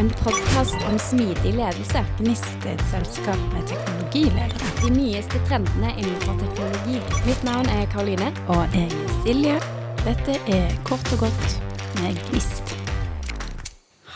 [0.00, 2.00] En podkast om smidig ledelse.
[2.18, 4.68] Gnist er et selskap med teknologiledere.
[4.78, 6.94] De nyeste trendene innenfor teknologi.
[7.26, 8.30] Mitt navn er Karoline.
[8.48, 9.58] Og jeg er Silje.
[10.06, 11.58] Dette er Kort og godt
[11.98, 12.72] med Gnist.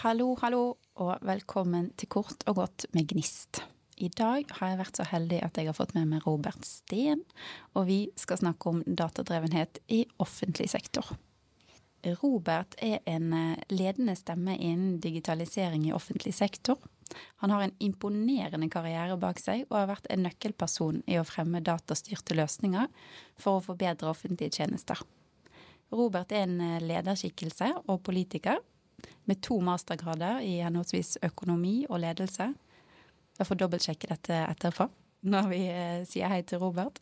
[0.01, 0.63] Hallo, hallo,
[1.05, 3.61] og velkommen til Kort og godt med Gnist.
[4.01, 7.27] I dag har jeg vært så heldig at jeg har fått med meg Robert Steen,
[7.77, 11.13] og vi skal snakke om datadrevenhet i offentlig sektor.
[12.21, 16.79] Robert er en eh, ledende stemme innen digitalisering i offentlig sektor.
[17.43, 21.63] Han har en imponerende karriere bak seg og har vært en nøkkelperson i å fremme
[21.65, 22.89] datastyrte løsninger
[23.41, 25.01] for å forbedre offentlige tjenester.
[25.95, 28.61] Robert er en eh, lederskikkelse og politiker
[29.29, 32.51] med to mastergrader i henholdsvis økonomi og ledelse.
[33.39, 34.89] Jeg får dobbeltsjekke dette etterpå
[35.25, 37.01] når vi eh, sier hei til Robert.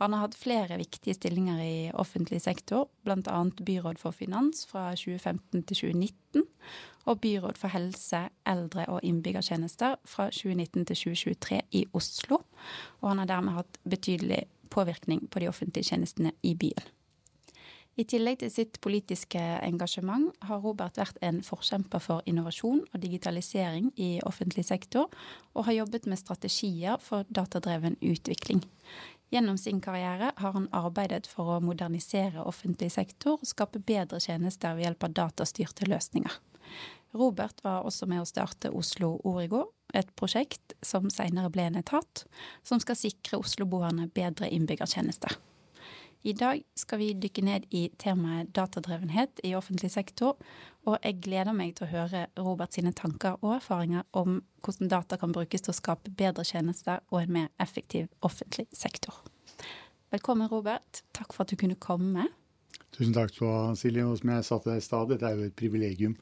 [0.00, 3.40] Han har hatt flere viktige stillinger i offentlig sektor, bl.a.
[3.60, 6.46] byråd for finans fra 2015 til 2019,
[7.04, 12.40] og byråd for helse, eldre og innbyggertjenester fra 2019 til 2023 i Oslo.
[13.02, 16.88] Og han har dermed hatt betydelig påvirkning på de offentlige tjenestene i byen.
[18.00, 23.90] I tillegg til sitt politiske engasjement har Robert vært en forkjemper for innovasjon og digitalisering
[24.00, 25.10] i offentlig sektor,
[25.52, 28.62] og har jobbet med strategier for datadreven utvikling.
[29.30, 34.74] Gjennom sin karriere har han arbeidet for å modernisere offentlig sektor og skape bedre tjenester
[34.74, 36.32] ved hjelp av datastyrte løsninger.
[37.14, 42.24] Robert var også med å starte Oslo Origo, et prosjekt som senere ble en etat,
[42.66, 45.34] som skal sikre osloboerne bedre innbyggertjenester.
[46.20, 50.36] I dag skal vi dykke ned i temaet datadrevenhet i offentlig sektor,
[50.84, 55.16] og jeg gleder meg til å høre Robert sine tanker og erfaringer om hvordan data
[55.20, 59.16] kan brukes til å skape bedre tjenester og en mer effektiv offentlig sektor.
[60.12, 61.00] Velkommen, Robert.
[61.16, 62.28] Takk for at du kunne komme.
[62.92, 64.04] Tusen takk skal Silje.
[64.04, 66.18] Og som jeg sa til deg i stad, dette er jo et privilegium.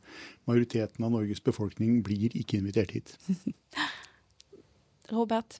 [0.46, 3.16] Majoriteten av Norges befolkning blir ikke invitert hit.
[5.16, 5.58] Robert,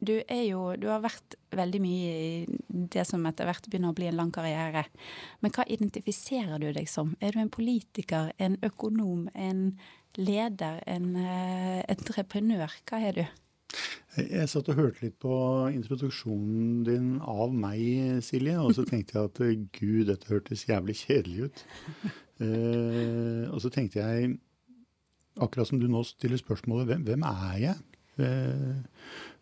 [0.00, 0.14] du,
[0.48, 2.60] jo, du har vært veldig mye i
[2.92, 4.86] det som etter hvert begynner å bli en lang karriere.
[5.44, 7.12] Men hva identifiserer du deg som?
[7.20, 9.66] Er du en politiker, en økonom, en
[10.18, 12.80] leder, en uh, entreprenør?
[12.88, 13.24] Hva er du?
[14.18, 15.34] Jeg satt og hørte litt på
[15.70, 19.42] introduksjonen din av meg, Silje, og så tenkte jeg at
[19.76, 21.64] gud, dette hørtes jævlig kjedelig ut.
[22.40, 24.34] Uh, og så tenkte jeg,
[25.40, 27.76] akkurat som du nå stiller spørsmålet, hvem, hvem er jeg?
[28.20, 28.80] Uh,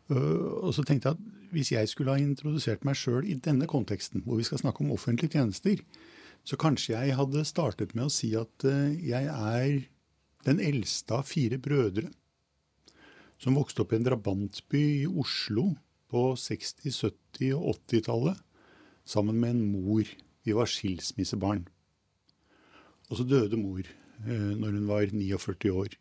[0.08, 4.22] og så tenkte jeg at hvis jeg skulle ha introdusert meg sjøl i denne konteksten,
[4.24, 5.80] hvor vi skal snakke om offentlige tjenester,
[6.44, 9.82] så kanskje jeg hadde startet med å si at øh, jeg er
[10.46, 12.08] den eldste av fire brødre
[13.38, 15.70] som vokste opp i en drabantby i Oslo
[16.08, 18.40] på 60-, 70- og 80-tallet
[19.08, 20.08] sammen med en mor.
[20.44, 21.66] Vi var skilsmissebarn.
[23.08, 25.94] Og så døde mor øh, når hun var 49 år.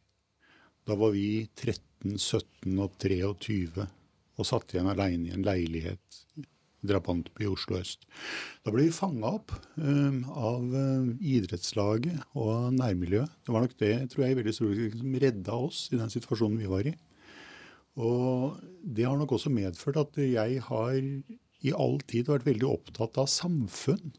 [0.88, 3.88] Da var vi 13, 17 og 23
[4.37, 6.21] og satt igjen aleine i en leilighet
[6.83, 8.05] i drabantby i Oslo øst.
[8.65, 13.33] Da ble vi fanga opp um, av uh, idrettslaget og nærmiljøet.
[13.43, 16.69] Det var nok det tror jeg, veldig stor som redda oss i den situasjonen vi
[16.71, 16.93] var i.
[17.97, 20.97] Og det har nok også medført at jeg har
[21.65, 24.13] i all tid vært veldig opptatt av samfunn.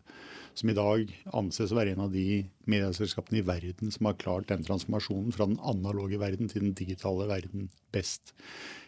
[0.53, 4.51] som i dag anses å være en av de medieselskapene i verden som har klart
[4.51, 8.35] den transformasjonen fra den analoge verden til den digitale verden best.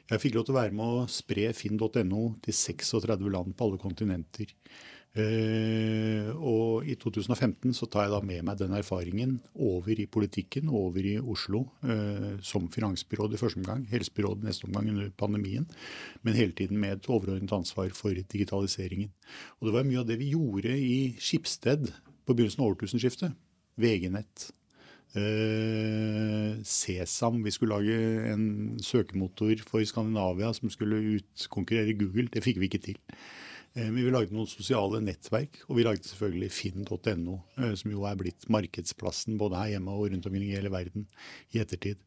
[0.07, 3.81] Jeg fikk lov til å være med å spre finn.no til 36 land på alle
[3.81, 4.53] kontinenter.
[5.17, 10.69] Uh, og i 2015 så tar jeg da med meg den erfaringen over i politikken,
[10.69, 15.65] over i Oslo uh, som finansbyråd i første omgang, helsebyråd i neste omgang under pandemien,
[16.21, 19.09] men hele tiden med et overordnet ansvar for digitaliseringen.
[19.57, 21.89] Og det var mye av det vi gjorde i Skipsted
[22.27, 23.33] på begynnelsen av årtusenskiftet.
[23.81, 24.51] VG-nett.
[25.17, 27.41] Uh, Sesam.
[27.45, 27.97] Vi skulle lage
[28.35, 32.29] en søkemotor for Skandinavia som skulle utkonkurrere Google.
[32.33, 33.01] Det fikk vi ikke til.
[33.75, 38.07] Eh, men vi lagde noen sosiale nettverk, og vi lagde selvfølgelig finn.no, eh, som jo
[38.09, 41.07] er blitt markedsplassen både her hjemme og rundt omkring i hele verden
[41.53, 42.01] i ettertid.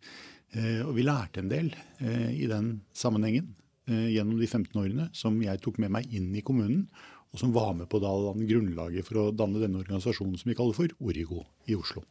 [0.57, 1.71] Eh, og vi lærte en del
[2.01, 3.53] i den sammenhengen
[3.91, 6.85] gjennom de 15 årene som jeg tok med meg inn i kommunen,
[7.31, 10.77] og som var med på danne grunnlaget for å danne denne organisasjonen som vi kaller
[10.77, 12.03] for Origo i Oslo.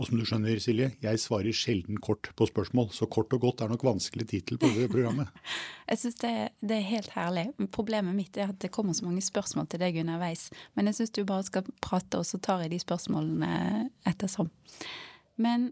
[0.00, 3.64] Og som du skjønner, Silje, jeg svarer sjelden kort på spørsmål, så kort og godt
[3.64, 5.28] er nok vanskelig tittel på det programmet.
[5.90, 6.32] jeg syns det,
[6.62, 7.46] det, er helt herlig.
[7.74, 10.48] Problemet mitt er at det kommer så mange spørsmål til deg underveis.
[10.78, 13.52] Men jeg syns du bare skal prate, og så tar jeg de spørsmålene
[14.08, 14.48] ettersom.
[15.40, 15.70] Men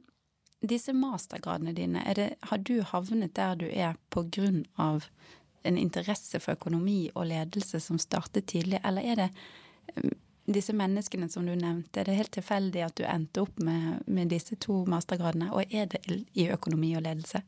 [0.61, 5.07] disse mastergradene dine, det, har du havnet der du er på grunn av
[5.67, 9.29] en interesse for økonomi og ledelse som startet tidlig, eller er det
[10.53, 14.33] disse menneskene som du nevnte, det er helt tilfeldig at du endte opp med, med
[14.33, 15.51] disse to mastergradene?
[15.53, 16.03] Og er det
[16.39, 17.43] i økonomi og ledelse?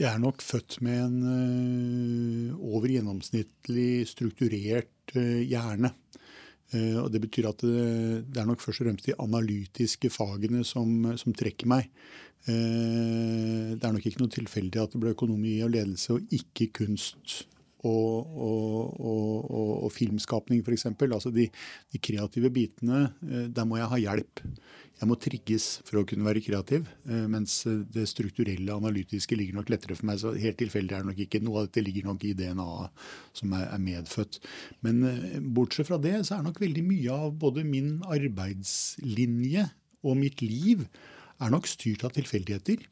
[0.00, 5.92] Jeg er nok født med en uh, over gjennomsnittlig strukturert uh, hjerne.
[6.74, 7.86] Uh, og Det betyr at det,
[8.26, 11.90] det, er nok først og fremst de analytiske fagene som, som trekker meg.
[12.44, 17.46] det er nok ikke noe tilfeldig at det ble økonomi og ledelse og ikke kunst
[17.84, 20.86] og, og, og, og filmskapning f.eks.
[21.04, 21.48] Altså de,
[21.92, 24.42] de, kreative bitene, eh, der må jeg ha hjelp.
[24.94, 29.72] Jeg må trigges for å kunne være kreativ, eh, mens det strukturelle, analytiske ligger nok
[29.74, 30.20] lettere for meg.
[30.22, 31.42] Så helt tilfeldig er det nok ikke.
[31.44, 34.38] Noe av dette ligger nok i DNA-et som er, medfødt.
[34.86, 39.68] Men eh, bortsett fra det, så er nok veldig mye av både min arbeidslinje
[40.04, 40.84] og mitt liv
[41.42, 42.82] er nok styrt av tilfeldigheter.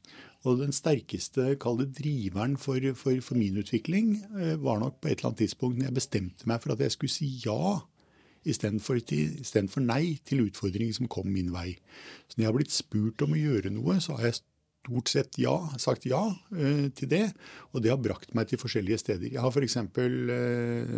[0.43, 1.55] Og den sterkeste
[1.95, 5.91] driveren for, for, for, min utvikling eh, var nok på et eller annet tidspunkt når
[5.91, 7.79] jeg bestemte meg for at jeg skulle si ja
[8.43, 8.99] istedenfor
[9.71, 11.77] for nei til utfordringer som kom min vei.
[12.27, 14.41] Så når jeg har blitt spurt om å gjøre noe, så har jeg
[14.83, 16.21] stort sett ja, sagt ja
[16.57, 17.25] eh, til det.
[17.73, 19.31] Og det har brakt meg til forskjellige steder.
[19.31, 19.77] Jeg har f.eks.
[19.79, 20.97] Eh,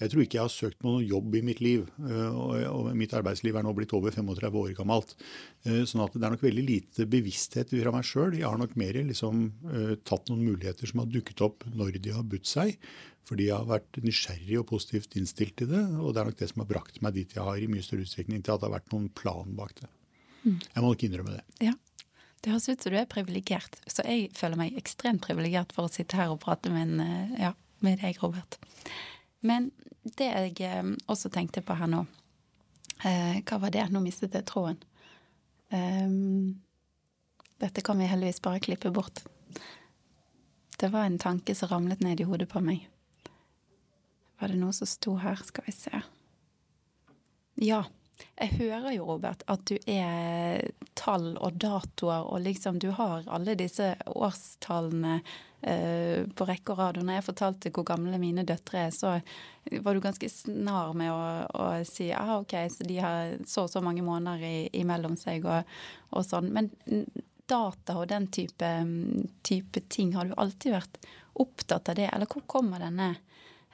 [0.00, 1.86] jeg tror ikke jeg har søkt noen jobb i mitt liv.
[2.02, 5.14] Eh, og, og, mitt arbeidsliv er nå blitt over 35 år gammelt.
[5.64, 8.34] Eh, sånn at det er nok veldig lite bevissthet fra meg sjøl.
[8.38, 12.16] Jeg har nok mer liksom, eh, tatt noen muligheter som har dukket opp når de
[12.16, 12.80] har budt seg.
[13.28, 15.84] Fordi jeg har vært nysgjerrig og positivt innstilt til det.
[16.00, 18.02] Og det er nok det som har brakt meg dit jeg har, i mye større
[18.08, 19.90] utstrekning til at det har vært noen plan bak det.
[20.40, 20.56] Mm.
[20.56, 21.44] Jeg må nok innrømme det.
[21.68, 21.76] Ja.
[22.40, 25.92] Det høres ut som du er privilegert, så jeg føler meg ekstremt privilegert for å
[25.92, 27.52] sitte her og prate med, en, eh, ja,
[27.84, 28.56] med deg, Robert.
[29.44, 29.68] Men
[30.04, 32.06] det jeg eh, også tenkte på her nå
[33.04, 33.84] eh, Hva var det?
[33.92, 34.80] Nå mistet jeg tråden.
[35.70, 36.56] Um,
[37.60, 39.20] dette kan vi heldigvis bare klippe bort.
[40.80, 42.88] Det var en tanke som ramlet ned i hodet på meg.
[44.40, 45.36] Var det noe som sto her?
[45.44, 46.00] Skal vi se.
[47.60, 47.84] Ja.
[48.40, 50.64] Jeg hører jo, Robert, at du er
[50.98, 55.20] tall og datoer, og liksom du har alle disse årstallene
[55.62, 57.00] eh, på rekke og rad.
[57.00, 59.16] Og når jeg fortalte hvor gamle mine døtre er, så
[59.84, 61.22] var du ganske snar med å,
[61.52, 65.68] å si ah, OK, så de har så og så mange måneder imellom seg og,
[66.16, 66.52] og sånn.
[66.56, 66.72] Men
[67.50, 68.68] data og den type,
[69.46, 71.00] type ting, har du alltid vært
[71.40, 73.14] opptatt av det, eller hvor kommer denne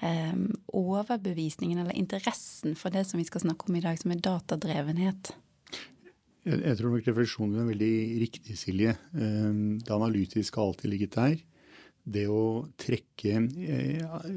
[0.03, 5.33] overbevisningen eller interessen for det som vi skal snakke om i dag, som er datadrevenhet?
[6.47, 8.95] Jeg, jeg tror nok refleksjonen er veldig riktig, Silje.
[9.17, 11.41] Um, det analytiske har alltid ligget der.
[12.07, 14.29] Det å trekke uh,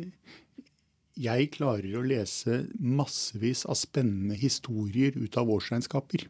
[1.20, 6.26] Jeg klarer å lese massevis av spennende historier ut av årsregnskaper.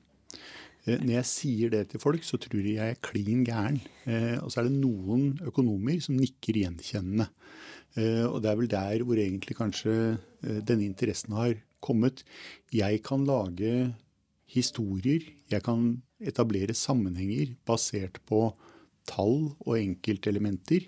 [0.90, 3.78] Når jeg sier det til folk, så tror de jeg er klin gæren.
[4.42, 7.28] Og så er det noen økonomer som nikker gjenkjennende.
[7.98, 9.94] Og det er vel der hvor egentlig kanskje
[10.40, 12.22] denne interessen har kommet.
[12.72, 13.90] Jeg kan lage
[14.50, 18.50] historier, jeg kan etablere sammenhenger basert på
[19.10, 20.88] tall og enkeltelementer.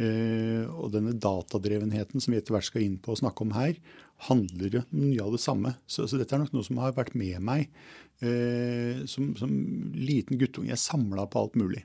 [0.00, 3.76] Eh, og denne datadrevenheten som vi etter hvert skal inn på å snakke om her,
[4.28, 5.74] handler mye av det samme.
[5.86, 7.66] Så, så, dette er nok noe som har vært med meg
[8.24, 9.52] eh, som, som,
[9.98, 10.72] liten guttunge.
[10.72, 11.84] Jeg samla på alt mulig.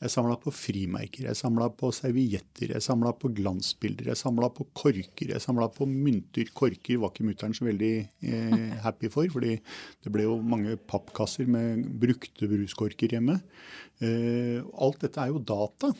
[0.00, 4.66] Jeg samla på frimerker, jeg samla på servietter, jeg samla på glansbilder, jeg samla på
[4.74, 6.50] korker, jeg samla på mynter.
[6.56, 9.54] Korker var ikke mutter'n så veldig eh, happy for, fordi
[10.04, 13.38] det ble jo mange pappkasser med brukte bruskorker hjemme.
[14.02, 15.94] Eh, alt dette er jo data.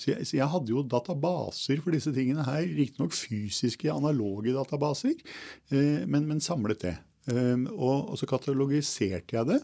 [0.00, 2.64] Så jeg, så jeg, hadde jo databaser for disse tingene her.
[2.64, 5.16] Riktignok fysiske, analoge databaser,
[5.72, 6.96] eh, men, men, samlet det.
[7.32, 9.60] Eh, og, og, så katalogiserte jeg det.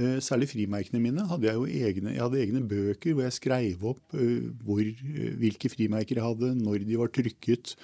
[0.00, 3.82] Eh, særlig frimerkene mine hadde jeg jo egne, jeg hadde egne bøker hvor jeg skrev
[3.90, 7.76] opp uh, hvor, uh, hvilke frimerker jeg hadde, når de var trykket,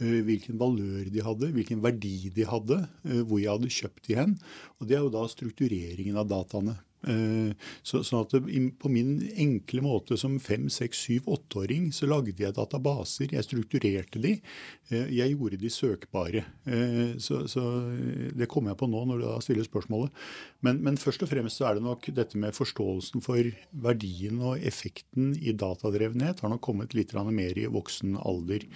[0.00, 2.78] hvilken valør de hadde, hvilken verdi de hadde,
[3.28, 4.30] hvor jeg hadde kjøpt de hen.
[4.80, 6.78] Og Det er jo da struktureringen av dataene.
[7.08, 8.34] Eh, så, sånn at
[8.80, 13.32] På min enkle måte som fem-, seks-, syv-, åtteåring så lagde jeg databaser.
[13.32, 14.36] Jeg strukturerte de.
[14.90, 16.44] Eh, jeg gjorde de søkbare.
[16.66, 17.64] Eh, så, så
[18.36, 20.12] Det kommer jeg på nå når du da stiller spørsmålet.
[20.66, 23.48] Men, men, først og fremst så er det nok dette med forståelsen for
[23.84, 28.66] verdien og effekten i datadrevenhet har nok kommet litt mer i voksen alder.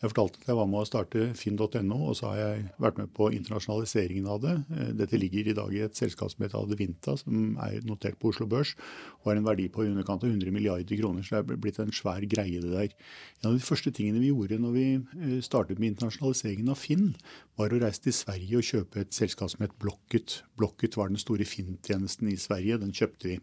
[0.00, 3.12] Jeg fortalte at jeg var med å starte finn.no, og så har jeg vært med
[3.16, 4.54] på internasjonaliseringen av det.
[4.98, 8.46] Dette ligger i dag i et selskap som heter Adevinta, som er notert på Oslo
[8.50, 8.76] Børs
[9.22, 11.22] og har en verdi på i underkant av 100 milliarder kroner.
[11.26, 12.94] Så det er blitt en svær greie, det der.
[13.42, 17.12] En av de første tingene vi gjorde når vi eh, startet med internasjonaliseringen av Finn,
[17.58, 20.40] var å reise til Sverige og kjøpe et selskap som het Blokket.
[20.58, 22.80] Blokket var den store Finn-tjenesten i Sverige.
[22.82, 23.38] Den kjøpte vi.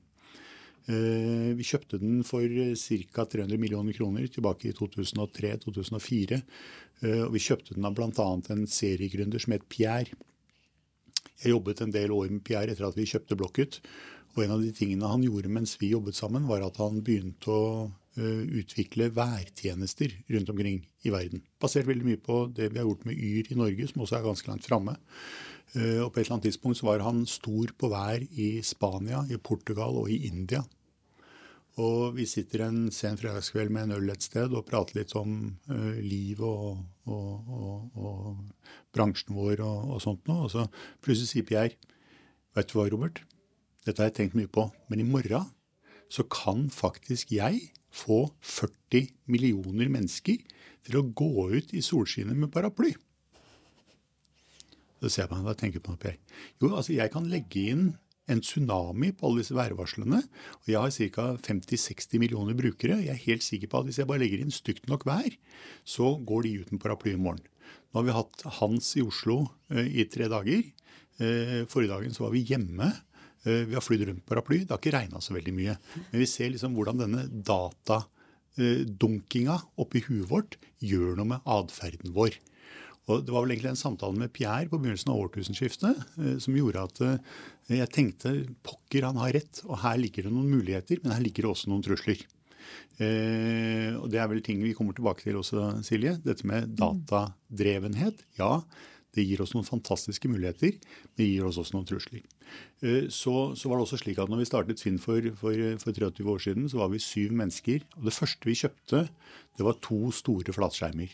[0.89, 3.25] Eh, vi kjøpte den for ca.
[3.25, 6.39] 300 millioner kroner tilbake i 2003-2004.
[7.01, 8.29] Eh, og vi kjøpte den av bl.a.
[8.53, 10.17] en seriegründer som het Pierre.
[11.39, 13.79] Jeg jobbet en del år med Pierre etter at vi kjøpte Blokkut.
[14.35, 17.49] Og en av de tingene han gjorde mens vi jobbet sammen, var at han begynte
[17.49, 21.43] å utvikle værtjenester rundt omkring i verden.
[21.61, 24.25] Basert veldig mye på det vi har gjort med Yr i Norge, som også er
[24.25, 24.97] ganske langt framme.
[25.75, 29.21] Uh, og på et eller annet tidspunkt så var han stor på vær i Spania,
[29.29, 30.63] i Portugal og i India.
[31.79, 35.35] Og vi sitter en sen fredagskveld med en øl et sted og prater litt om
[35.69, 40.47] uh, livet og, og, og, og, bransjen vår og, sånt noe.
[40.47, 40.65] Og så
[41.05, 41.77] plutselig sier Pierre,
[42.57, 43.21] vet du hva, Robert,
[43.85, 45.53] dette har jeg tenkt mye på, men i morgen
[46.09, 50.41] så kan faktisk jeg få 40 millioner mennesker
[50.85, 52.93] til å gå ut i solskinnet med paraply.
[54.99, 56.17] Så ser jeg på ham Hva tenker på noe, Per.
[56.59, 57.91] Jo, altså jeg kan legge inn
[58.29, 60.19] en tsunami på alle disse værvarslene.
[60.61, 61.27] Og jeg har ca.
[61.47, 62.99] 50-60 millioner brukere.
[63.01, 65.31] Jeg er helt sikker på at hvis jeg bare legger inn stygt nok vær,
[65.87, 67.41] så går de ut med paraply i morgen.
[67.89, 69.41] Nå har vi hatt Hans i Oslo
[69.73, 70.61] eh, i tre dager.
[71.19, 72.91] Eh, forrige dagen så var vi hjemme.
[73.45, 74.59] Eh, vi har flydd rundt paraply.
[74.63, 75.73] Det har ikke regna så veldig mye.
[76.11, 80.53] Men vi ser liksom hvordan denne datadunkinga oppi huet vårt
[80.83, 82.33] gjør noe med atferden vår.
[83.09, 85.95] Og Det var vel egentlig en samtale med Pierre på begynnelsen av årtusenskiftet
[86.43, 86.97] som gjorde at
[87.65, 89.55] jeg tenkte pokker, han har rett.
[89.65, 92.19] Og her ligger det noen muligheter, men her ligger det også noen trusler.
[92.99, 96.17] Eh, og Det er vel ting vi kommer tilbake til også, Silje.
[96.23, 98.25] Dette med datadrevenhet.
[98.39, 98.59] Ja,
[99.19, 102.23] det gir oss noen fantastiske muligheter, men det gir oss også noen trusler.
[102.81, 105.95] Eh, så, så, var det også slik at når vi startet Finn for, for, for
[105.95, 107.83] 23 år siden, så var vi syv mennesker.
[107.99, 109.03] Og det første vi kjøpte,
[109.59, 111.13] det var to store flatskjermer.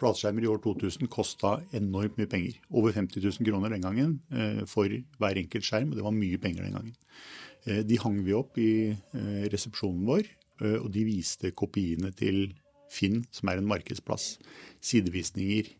[0.00, 2.56] Flatskjermer i år 2000 kosta enormt mye penger.
[2.72, 5.92] Over 50 000 kroner den gangen eh, for hver enkelt skjerm.
[5.92, 6.96] og Det var mye penger den gangen.
[7.68, 8.72] Eh, de hang vi opp i
[9.52, 12.52] resepsjonen vår og de viste kopiene til
[12.92, 14.36] Finn, som er en markedsplass.
[14.84, 15.72] Sidevisninger,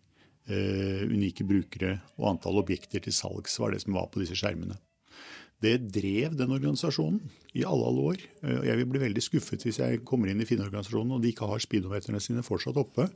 [0.50, 4.78] eh, unike brukere og antall objekter til salgs var det som var på disse skjermene.
[5.62, 7.20] Det drev den organisasjonen
[7.54, 8.26] i alle alle år.
[8.42, 11.32] Eh, og Jeg vil bli veldig skuffet hvis jeg kommer inn i Finn-organisasjonen og de
[11.32, 13.10] ikke har speedometerne sine fortsatt oppe.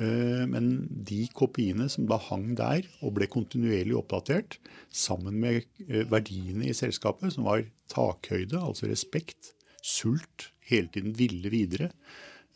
[0.00, 4.54] Men de kopiene som da hang der og ble kontinuerlig oppdatert,
[4.88, 5.66] sammen med
[6.08, 9.50] verdiene i selskapet, som var takhøyde, altså respekt,
[9.84, 11.90] sult, hele tiden ville videre,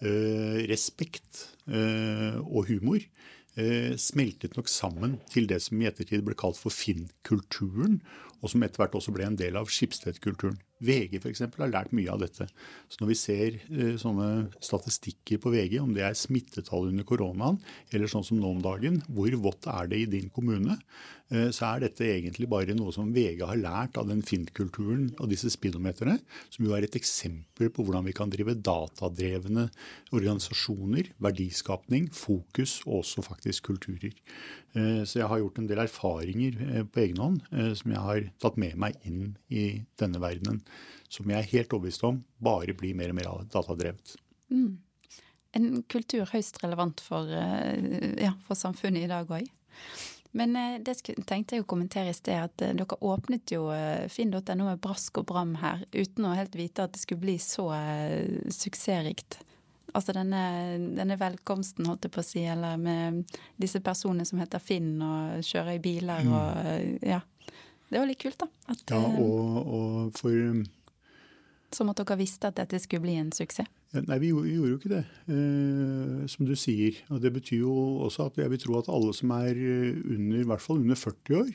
[0.01, 3.34] eh, respekt eh, og humor eh,
[4.01, 8.01] smeltet nok sammen til det som i ettertid ble kalt for Finn-kulturen,
[8.43, 10.59] og som etter hvert også ble en del av Skipsted-kulturen.
[10.85, 11.45] VG f.eks.
[11.59, 12.47] har lært mye av dette.
[12.91, 14.29] Så når vi ser eh, sånne
[14.63, 17.61] statistikker på VG, om det er smittetall under koronaen,
[17.95, 20.77] eller sånn som nå om dagen, hvor vått er det i din kommune,
[21.33, 25.31] eh, så er dette egentlig bare noe som VG har lært av den Finn-kulturen og
[25.33, 26.19] disse speedometerne,
[26.53, 29.69] som jo er et eksempel på hvordan vi kan drive datadrevne
[30.15, 34.15] organisasjoner, verdiskapning, fokus og også faktisk kulturer.
[34.75, 37.43] Eh, så jeg har gjort en del erfaringer på egen hånd
[37.79, 40.61] som jeg har tatt med meg inn i denne verdenen.
[41.13, 44.17] Som jeg er helt overbevist om bare blir mer og mer datadrevet.
[44.51, 44.81] Mm.
[45.55, 49.47] En kultur høyst relevant for, ja, for samfunnet i dag òg.
[50.35, 50.97] Men det
[51.29, 53.69] tenkte jeg å kommentere i sted, at dere åpnet jo
[54.11, 57.69] finn.no med brask og bram her, uten å helt vite at det skulle bli så
[58.51, 59.39] suksessrikt.
[59.95, 60.41] Altså denne,
[60.97, 65.45] denne, velkomsten, holdt jeg på å si, eller med disse personene som heter Finn og
[65.47, 66.35] kjører i biler mm.
[66.35, 67.21] og Ja.
[67.95, 68.49] Det var litt kult, da.
[68.73, 70.65] At, ja, eh, og, og for
[71.75, 73.71] Som at dere visste at dette skulle bli en suksess?
[73.95, 76.99] Nei, vi gjorde, vi gjorde jo ikke det, eh, som du sier.
[77.15, 77.75] Og det betyr jo
[78.09, 81.39] også at jeg vil tro at alle som er under, i hvert fall under 40
[81.39, 81.53] år,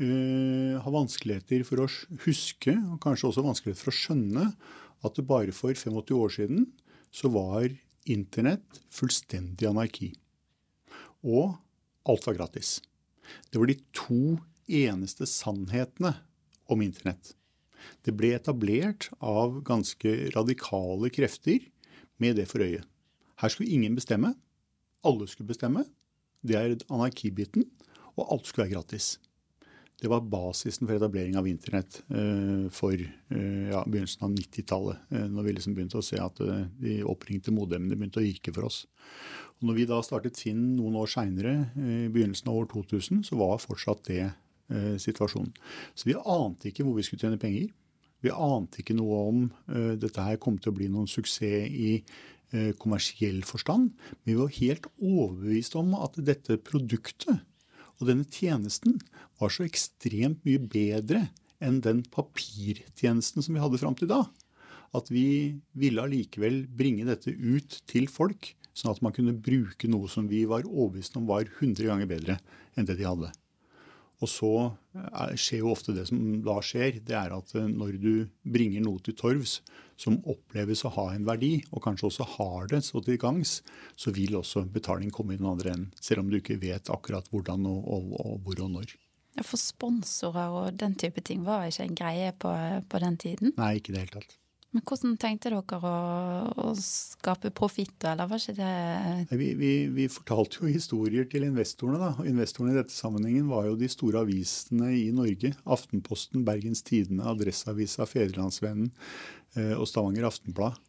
[0.00, 1.90] eh, har vanskeligheter for å
[2.24, 4.48] huske, og kanskje også vanskeligheter for å skjønne,
[5.04, 6.64] at det bare for 85 år siden
[7.12, 7.68] så var
[8.08, 10.14] internett fullstendig anarki.
[11.20, 11.58] Og
[12.08, 12.78] alt var gratis.
[13.52, 16.14] Det var de to eneste sannhetene
[16.70, 17.34] om internett.
[18.02, 21.68] Det ble etablert av ganske radikale krefter
[22.22, 22.82] med det for øye.
[23.40, 24.34] Her skulle ingen bestemme.
[25.06, 25.84] Alle skulle bestemme.
[26.46, 27.66] Det er anarkibiten.
[28.16, 29.16] Og alt skulle være gratis.
[29.96, 35.06] Det var basisen for etablering av internett uh, for uh, ja, begynnelsen av 90-tallet.
[35.08, 36.40] Uh, eh, når vi liksom begynte å se at
[36.80, 38.82] de oppringte modemmene begynte å virke for oss.
[39.56, 43.38] Og når vi da startet Finn noen år seinere, i begynnelsen av år 2000, så
[43.40, 44.26] var fortsatt det
[44.68, 45.52] situasjonen.
[45.94, 47.68] Så vi ante ikke hvor vi skulle tjene penger.
[48.24, 49.42] Vi ante ikke noe om
[50.00, 51.92] dette her kom til å bli noen suksess i
[52.80, 53.92] kommersiell forstand.
[54.24, 57.44] Men vi var helt overbevist om at dette produktet
[57.96, 58.98] og denne tjenesten
[59.40, 61.26] var så ekstremt mye bedre
[61.64, 64.24] enn den papirtjenesten som vi hadde fram til da.
[64.96, 70.08] At vi ville allikevel bringe dette ut til folk, sånn at man kunne bruke noe
[70.12, 72.38] som vi var overbevist om var 100 ganger bedre
[72.76, 73.32] enn det de hadde.
[74.24, 74.52] Og så
[74.96, 78.12] eh, skjer jo ofte det som da skjer, det er at eh, når du
[78.48, 79.58] bringer noe til torvs
[80.00, 83.58] som oppleves å ha en verdi, og kanskje også har det så til gangs,
[83.96, 85.92] så vil også betaling komme i den andre enden.
[86.00, 88.96] Selv om du ikke vet akkurat hvordan og, og, og hvor og når.
[89.44, 92.52] For sponsorer og den type ting var ikke en greie på,
[92.88, 93.52] på den tiden?
[93.60, 94.38] Nei, ikke i det hele tatt.
[94.74, 95.92] Men hvordan tenkte dere å,
[96.66, 102.00] å skape profitt, eller var ikke det vi, vi, vi, fortalte jo historier til investorene.
[102.02, 102.26] da.
[102.28, 105.54] Investorene i dette sammenhengen var jo de store avisene i Norge.
[105.64, 108.90] Aftenposten, Bergens Tidende, Adresseavisa, Fedrelandsvennen
[109.56, 110.82] eh, og Stavanger Aftenblad.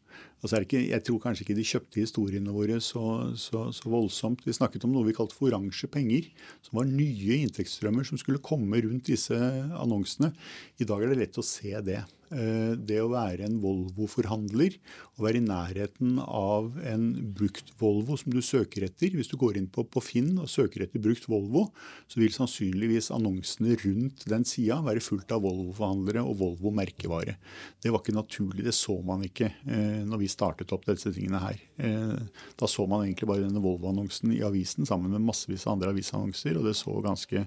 [0.43, 3.03] Altså ikke, jeg tror kanskje ikke de kjøpte historiene våre så,
[3.39, 4.43] så, så, voldsomt.
[4.45, 6.29] Vi snakket om noe vi kalte for oransje penger,
[6.65, 9.37] som var nye inntektsstrømmer som skulle komme rundt disse
[9.81, 10.33] annonsene.
[10.77, 12.03] I dag er det lett å se det.
[12.27, 14.73] Eh, det å være en Volvo-forhandler
[15.15, 17.05] og være i nærheten av en
[17.37, 20.83] brukt Volvo som du søker etter Hvis du går inn på, på, Finn og søker
[20.83, 21.69] etter brukt Volvo,
[22.11, 27.37] så vil sannsynligvis annonsene rundt den sida være fullt av Volvo-forhandlere og Volvo-merkevare.
[27.79, 31.41] Det var ikke naturlig, det så man ikke eh, når vi startet opp disse tingene
[31.41, 31.59] her.
[31.77, 35.93] Eh, da så man egentlig bare denne Volvo-annonsen i avisen sammen med massevis av andre
[35.95, 37.45] avisannonser, og det så ganske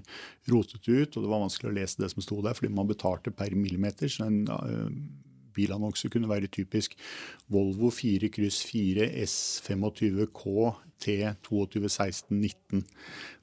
[0.51, 3.33] rotete ut, og det var vanskelig å lese det som sto der, fordi man betalte
[3.35, 4.11] per millimeter.
[4.11, 4.89] så en Eh,
[5.55, 6.95] bilannonse kunne være typisk
[7.51, 12.83] Volvo 4 kryss 4 S25K T221619.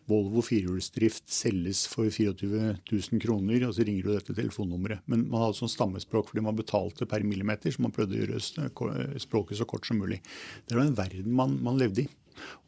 [0.09, 5.05] Volvo firehjulsdrift selges for 24 000 kroner, og så ringer du dette telefonnummeret.
[5.11, 9.19] Men man hadde sånn stammespråk fordi man betalte per millimeter, så man prøvde å gjøre
[9.21, 10.23] språket så kort som mulig.
[10.65, 12.09] Det var en verden man, man levde i.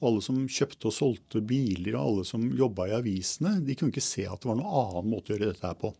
[0.01, 3.95] Og alle som kjøpte og solgte biler, og alle som jobba i avisene, de kunne
[3.95, 5.95] ikke se at det var noen annen måte å gjøre dette her på.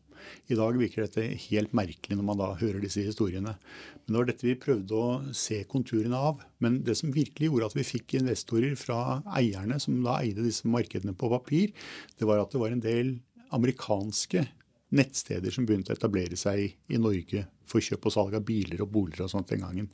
[0.51, 3.57] I dag virker dette helt merkelig når man da hører disse historiene.
[3.57, 6.45] Men det var dette vi prøvde å se konturene av.
[6.63, 10.69] Men det som virkelig gjorde at vi fikk investorer fra eierne som da eide disse
[10.71, 11.75] markedene på papir,
[12.19, 13.19] det var at det var en del
[13.55, 14.47] amerikanske
[14.95, 18.91] nettsteder som begynte å etablere seg i Norge for kjøp og salg av biler og
[18.91, 19.89] boliger og sånt den gangen.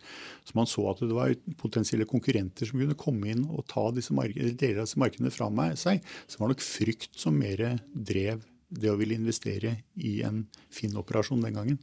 [0.49, 4.15] Så man så at det var potensielle konkurrenter som kunne komme inn og ta disse
[4.17, 6.01] deler av disse markedene fra seg.
[6.25, 11.43] Så det var nok frykt som mer drev det å ville investere i en Finn-operasjon
[11.45, 11.81] den gangen,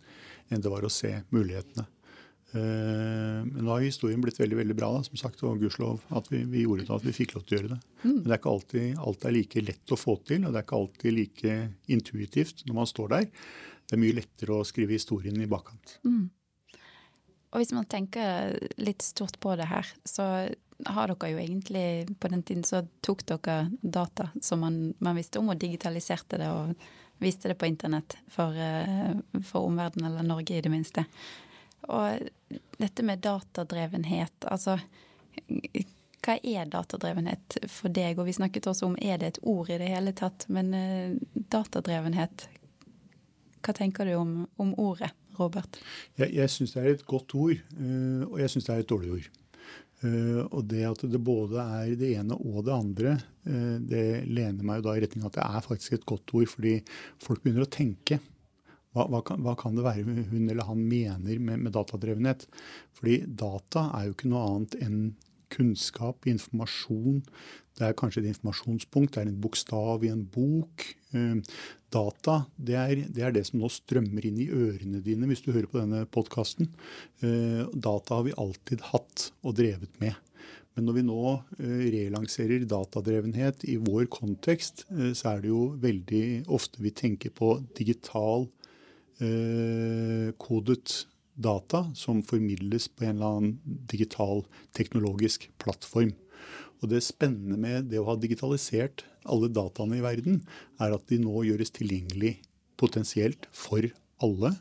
[0.52, 1.86] enn det var å se mulighetene.
[2.54, 6.30] Eh, men nå har historien blitt veldig veldig bra, da, som sagt, og gudskjelov at
[6.30, 7.80] vi, vi, gjorde det, at vi fikk lov til å gjøre det.
[8.04, 8.12] Mm.
[8.12, 10.68] Men det er ikke alltid alt er like lett å få til, og det er
[10.68, 11.58] ikke alltid like
[11.98, 13.28] intuitivt når man står der.
[13.90, 15.98] det er mye lettere å skrive historien i bakkant.
[16.06, 16.24] Mm.
[17.54, 20.26] Og hvis man tenker litt stort på det her, så
[20.86, 25.40] har dere jo egentlig På den tiden så tok dere data som man, man visste
[25.40, 26.74] om, og digitaliserte det og
[27.24, 29.14] viste det på internett for, eh,
[29.46, 31.06] for omverdenen, eller Norge i det minste.
[31.88, 32.20] Og
[32.78, 34.80] dette med datadrevenhet, altså
[36.24, 38.20] hva er datadrevenhet for deg?
[38.20, 40.48] Og vi snakket også om er det et ord i det hele tatt.
[40.54, 42.48] Men uh, datadrevenhet,
[43.64, 45.80] hva tenker du om, om ordet, Robert?
[46.20, 48.92] Jeg, jeg syns det er et godt ord, uh, og jeg syns det er et
[48.94, 49.32] dårlig ord.
[50.04, 54.78] Uh, og det at det både er det ene og det andre, det lener meg
[54.80, 56.78] jo da i retning av at det er faktisk et godt ord, fordi
[57.24, 58.22] folk begynner å tenke.
[58.94, 62.46] Hva, hva, kan, hva, kan, det være hun eller han mener med, med datadrevenhet?
[62.96, 65.00] Fordi data er jo ikke noe annet enn
[65.54, 67.22] kunnskap, informasjon.
[67.78, 70.86] Det er kanskje et informasjonspunkt, det er en bokstav i en bok.
[71.94, 75.44] Eh, data, det er, det er, det som nå strømmer inn i ørene dine hvis
[75.46, 76.70] du hører på denne podkasten.
[77.22, 80.16] Eh, data har vi alltid hatt og drevet med.
[80.74, 81.22] Men når vi nå
[81.60, 87.60] eh, relanserer datadrevenhet i vår kontekst, så er det jo veldig ofte vi tenker på
[87.78, 88.50] digital
[90.42, 91.06] kodet
[91.40, 94.42] data som formidles på en eller annen digital
[94.76, 96.12] teknologisk plattform.
[96.84, 100.42] Og Det spennende med det å ha digitalisert alle dataene i verden,
[100.84, 102.36] er at de nå gjøres tilgjengelig
[102.76, 103.88] potensielt for
[104.24, 104.52] alle.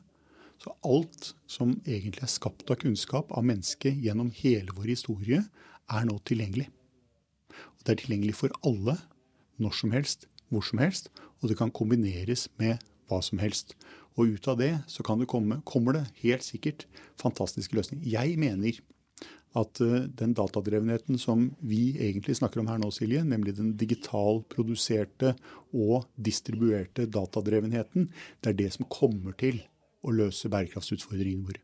[0.63, 5.43] Så alt som egentlig er skapt av kunnskap av mennesket gjennom hele vår historie,
[5.91, 6.69] er nå tilgjengelig.
[7.51, 9.01] Og Det er tilgjengelig for alle,
[9.59, 11.11] når som helst, hvor som helst,
[11.43, 12.79] og det kan kombineres med
[13.11, 13.75] hva som helst.
[14.15, 16.87] Og ut av det så kan det komme, kommer det helt sikkert
[17.19, 18.07] fantastiske løsninger.
[18.07, 18.79] Jeg mener
[19.59, 25.35] at uh, den datadrevenheten som vi egentlig snakker om her nå, Silje, nemlig den digitalproduserte
[25.73, 28.09] og distribuerte datadrevenheten,
[28.41, 29.61] det er det som kommer til
[30.03, 31.63] å løse bærekraftsutfordringene våre.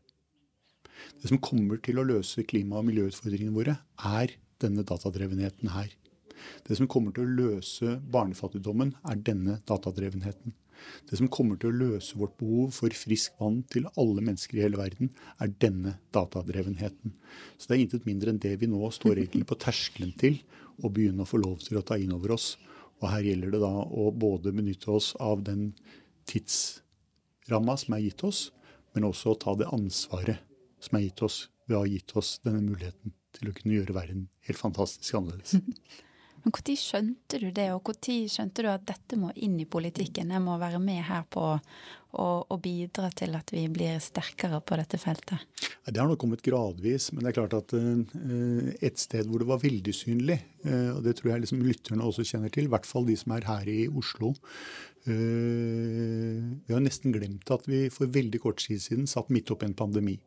[1.19, 5.91] Det som kommer til å løse klima- og miljøutfordringene våre, er denne datadrevenheten her.
[6.67, 10.55] Det som kommer til å løse barnefattigdommen, er denne datadrevenheten.
[11.09, 14.63] Det som kommer til å løse vårt behov for frisk vann til alle mennesker i
[14.65, 15.11] hele verden,
[15.41, 17.13] er denne datadrevenheten.
[17.57, 20.39] Så det er intet mindre enn det vi nå står egentlig på terskelen til
[20.83, 22.53] å begynne å få lov til å ta inn over oss.
[22.99, 25.71] Og her gjelder det da å både benytte oss av den
[26.29, 28.49] tidsramma som er gitt oss,
[28.95, 30.43] men også å ta det ansvaret
[30.83, 33.95] som er gitt oss ved å ha gitt oss denne muligheten til å kunne gjøre
[33.95, 35.59] verden helt fantastisk annerledes.
[36.43, 40.31] Men når skjønte du det, og når skjønte du at dette må inn i politikken?
[40.31, 41.57] Jeg må være med her på
[42.17, 45.37] å bidra til at vi blir sterkere på dette feltet?
[45.85, 49.49] Det har nok kommet gradvis, men det er klart at uh, et sted hvor det
[49.49, 52.89] var veldig synlig, uh, og det tror jeg liksom lytterne også kjenner til, i hvert
[52.89, 55.13] fall de som er her i Oslo uh,
[56.65, 59.77] Vi har nesten glemt at vi for veldig kort tid siden satt midt oppi en
[59.77, 60.17] pandemi.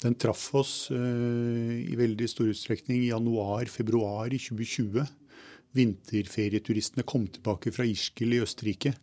[0.00, 5.04] Den traff oss i veldig stor utstrekning i januar-februar i 2020
[5.76, 8.94] vinterferieturistene kom tilbake fra Ischgl i Østerrike.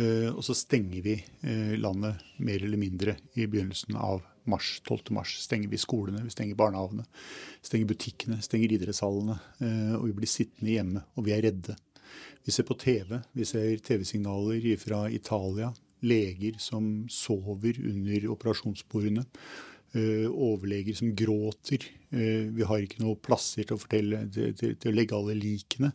[0.00, 4.78] Eh, og så stenger vi eh, landet mer eller mindre i begynnelsen av mars.
[4.88, 5.12] 12.
[5.14, 7.04] mars stenger vi skolene, vi stenger barnehagene,
[7.62, 9.38] stenger butikkene, stenger idrettshallene.
[9.60, 11.76] Eh, og vi blir sittende hjemme, og vi er redde.
[12.42, 15.70] Vi ser på TV, vi ser TV-signaler fra Italia.
[16.02, 19.22] Leger som sover under operasjonsbordene.
[19.92, 21.82] Uh, overleger som gråter.
[22.08, 25.34] Uh, vi har ikke noen plasser til å, fortelle, til, til, til å legge alle
[25.36, 25.90] likene.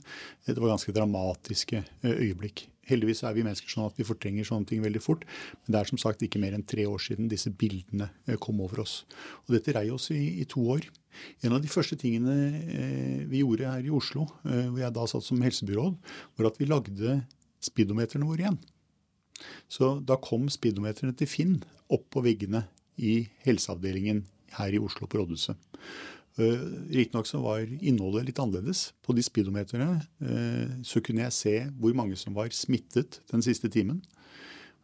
[0.45, 2.67] Det var ganske dramatiske uh, øyeblikk.
[2.91, 5.25] Heldigvis er vi mennesker sånn at vi fortrenger sånne ting veldig fort.
[5.63, 8.11] Men det er som sagt ikke mer enn tre år siden disse bildene
[8.43, 9.01] kom over oss.
[9.47, 10.85] Og dette rei oss i, i, to år.
[11.41, 15.43] En av de første tingene vi gjorde her i Oslo, hvor jeg da satt som
[15.43, 15.97] helsebyråd,
[16.39, 17.17] var at vi lagde
[17.65, 18.61] speedometerne våre igjen.
[19.67, 21.59] Så da kom speedometerne til Finn
[21.91, 22.63] opp på veggene
[22.97, 24.25] i helseavdelingen
[24.57, 25.57] her i Oslo på rådhuset.
[26.37, 26.61] Uh,
[26.93, 28.91] Riktignok så var innholdet litt annerledes.
[29.01, 29.89] På de speedometerne
[30.21, 34.03] uh, så kunne jeg se hvor mange som var smittet den siste timen.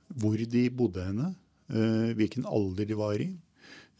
[0.09, 1.33] Hvor de bodde henne.
[1.69, 3.31] Uh, hvilken alder de var i.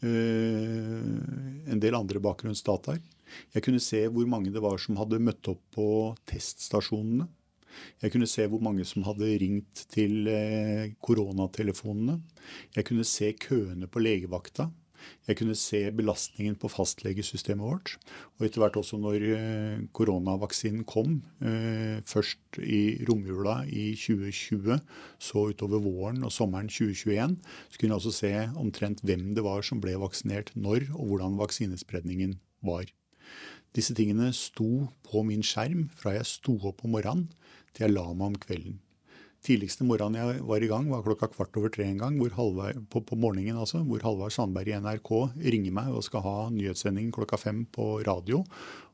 [0.04, 2.98] En del andre bakgrunnsdataer.
[3.54, 5.86] Jeg kunne se hvor mange det var som hadde møtt opp på
[6.28, 7.24] teststasjonene.
[8.02, 12.20] Jeg kunne se hvor mange som hadde ringt til eh, koronatelefonene.
[12.76, 14.70] Jeg kunne se køene på legevakta.
[15.28, 17.94] Jeg kunne se belastningen på fastlegesystemet vårt.
[18.36, 24.80] Og etter hvert også når eh, koronavaksinen kom, eh, først i romjula i 2020,
[25.18, 29.64] så utover våren og sommeren 2021, så kunne jeg også se omtrent hvem det var
[29.64, 32.88] som ble vaksinert når, og hvordan vaksinespredningen var.
[33.74, 37.26] Disse tingene sto på min skjerm fra jeg sto opp om morgenen
[37.74, 38.80] til jeg la meg om kvelden.
[39.44, 43.02] tidligste morgenen jeg var i gang, var klokka kvart over tre en gang, Halvard, på,
[43.04, 45.10] på, morgenen altså, hvor Halvard Sandberg i NRK
[45.52, 48.40] ringer meg og skal ha nyhetssending klokka fem på radio.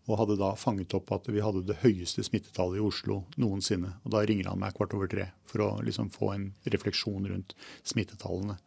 [0.09, 3.93] Og hadde da fanget opp at vi hadde det høyeste smittetallet i Oslo noensinne.
[4.03, 7.55] Og da ringer han meg kvart over tre for å liksom få en refleksjon rundt
[7.87, 8.59] smittetallene.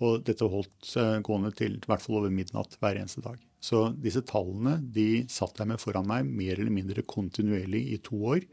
[0.00, 3.38] Og dette holdt gående til i hvert fall over midnatt hver eneste dag.
[3.60, 8.20] Så disse tallene de satt jeg med foran meg mer eller mindre kontinuerlig i to
[8.34, 8.46] år.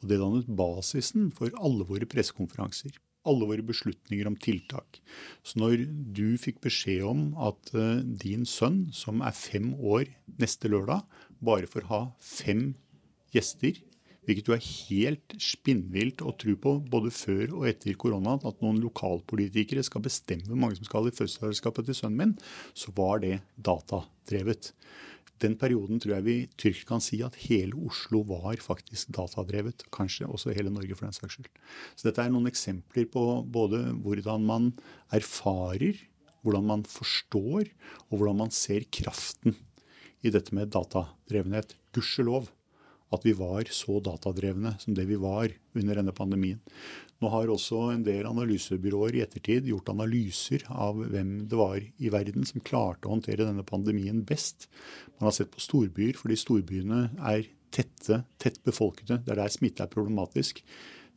[0.00, 2.92] Og det dannet basisen for alle våre pressekonferanser.
[3.28, 5.00] Alle våre beslutninger om tiltak.
[5.44, 5.84] Så når
[6.16, 10.08] du fikk beskjed om at uh, din sønn, som er fem år
[10.40, 11.04] neste lørdag,
[11.40, 12.70] bare får ha fem
[13.34, 13.80] gjester
[14.30, 18.76] Hvilket jo er helt spinnvilt å tro på både før og etter korona, at noen
[18.78, 22.34] lokalpolitikere skal bestemme hvor mange som skal i fødselsselskapet til sønnen min,
[22.78, 24.70] så var det datadrevet.
[25.42, 29.82] Den perioden tror jeg vi trygt kan si at hele Oslo var faktisk datadrevet.
[29.90, 31.50] Kanskje også hele Norge, for den saks skyld.
[31.96, 34.70] Så dette er noen eksempler på både hvordan man
[35.16, 35.98] erfarer,
[36.46, 37.66] hvordan man forstår,
[38.12, 39.58] og hvordan man ser kraften
[40.22, 41.74] i dette med datadrevenhet.
[41.96, 42.52] Gudskjelov
[43.10, 46.60] at vi var så datadrevne som det vi var under denne pandemien.
[47.20, 52.12] Nå har også en del analysebyråer i ettertid gjort analyser av hvem det var i
[52.12, 54.70] verden som klarte å håndtere denne pandemien best.
[55.18, 59.20] Man har sett på storbyer, fordi storbyene er tette, tett befolkede.
[59.26, 60.62] Det er der smitte er problematisk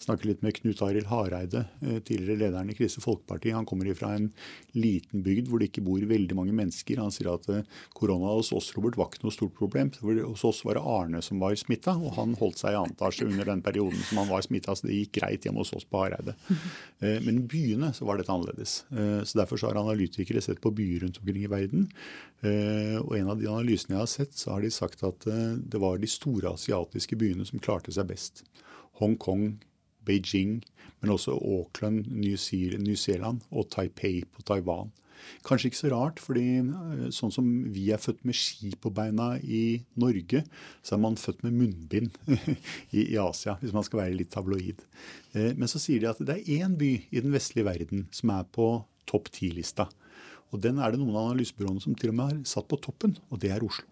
[0.02, 3.52] snakke litt med Knut Arild Hareide, eh, tidligere lederen i Kristelig Folkeparti.
[3.54, 4.32] Han kommer fra en
[4.74, 7.02] liten bygd hvor det ikke bor veldig mange mennesker.
[7.02, 7.64] Han sier at eh,
[7.96, 9.92] korona hos oss Robert, var ikke noe stort problem.
[10.02, 13.28] Hos oss var det Arne som var smitta, og han holdt seg i annen etasje
[13.30, 14.76] under den perioden som han var smitta.
[14.76, 16.36] Så det gikk greit hjemme hos oss på Hareide.
[17.04, 18.84] Eh, men i byene så var dette annerledes.
[18.90, 21.88] Så Derfor så har analytikere sett på byer rundt omkring i verden.
[22.44, 26.00] Og en av de analysene jeg har sett, så har de sagt at det var
[26.00, 28.44] de store asiatiske byene som klarte seg best.
[29.02, 29.58] Hongkong,
[30.06, 30.62] Beijing,
[31.02, 32.36] men også Auckland, New
[32.96, 34.92] Zealand og Taipei på Taiwan.
[35.44, 39.34] Kanskje ikke så rart, fordi eh, sånn som vi er født med ski på beina
[39.40, 40.44] i Norge,
[40.84, 42.18] så er man født med munnbind
[43.00, 44.84] i, Asia, hvis man skal være litt tabloid.
[45.34, 48.34] Eh, men så sier de at det er én by i den vestlige verden som
[48.36, 48.70] er på
[49.10, 49.90] topp ti-lista.
[50.54, 53.18] Og den er det noen av analysebyråene som til og med har satt på toppen,
[53.32, 53.88] og det er Oslo.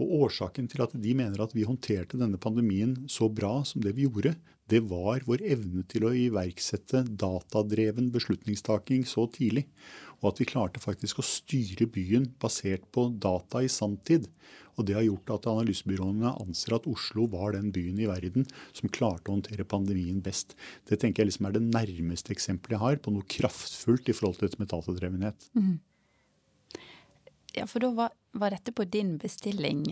[0.00, 3.92] Og Årsaken til at de mener at vi håndterte denne pandemien så bra som det
[3.96, 4.34] vi gjorde,
[4.70, 9.66] det var vår evne til å iverksette datadreven beslutningstaking så tidlig.
[10.20, 14.28] Og at vi klarte faktisk å styre byen basert på data i sanntid.
[14.78, 18.92] Og det har gjort at analysebyråene anser at Oslo var den byen i verden som
[18.92, 20.54] klarte å håndtere pandemien best.
[20.88, 24.38] Det tenker jeg liksom er det nærmeste eksempelet jeg har på noe kraftfullt i forhold
[24.38, 25.48] til dette med datadrevenhet.
[25.56, 25.78] Mm.
[27.56, 29.82] Ja, for da var, var, dette på din bestilling,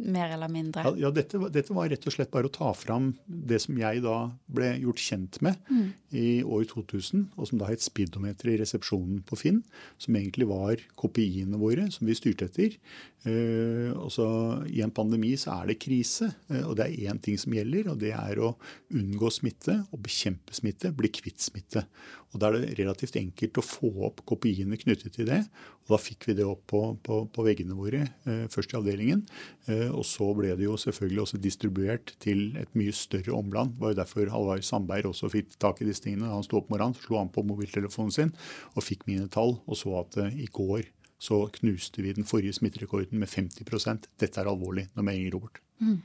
[0.00, 0.84] mer eller mindre?
[0.86, 4.02] Ja, ja dette, dette, var rett og slett bare å ta fram det som jeg
[4.04, 4.16] da
[4.50, 5.86] ble gjort kjent med mm.
[6.16, 9.62] i år 2000, og som da het speedometer i resepsjonen på Finn,
[10.00, 12.78] som egentlig var kopiene våre som vi styrte etter.
[13.20, 14.26] Uh, og så
[14.72, 17.90] I en pandemi så er det krise, uh, og det er én ting som gjelder,
[17.92, 18.54] og det er å
[18.96, 21.84] unngå smitte og bekjempe smitte, bli kvitt smitte.
[22.30, 25.40] Og Da er det relativt enkelt å få opp kopiene knyttet til det.
[25.82, 29.24] og Da fikk vi det opp på, på, på veggene våre, eh, først i avdelingen.
[29.66, 33.74] Eh, og så ble det jo selvfølgelig også distribuert til et mye større omland.
[33.74, 36.30] Det var jo derfor Halvard Sandberg også fikk tak i disse tingene.
[36.30, 38.32] Han sto opp morgenen, slo han på mobiltelefonen sin
[38.76, 40.86] og fikk mine tall, og så at eh, i går
[41.20, 45.60] så knuste vi den forrige smitterekorden med 50% Dette er alvorlig når meldinger går bort.
[45.82, 45.98] Mm.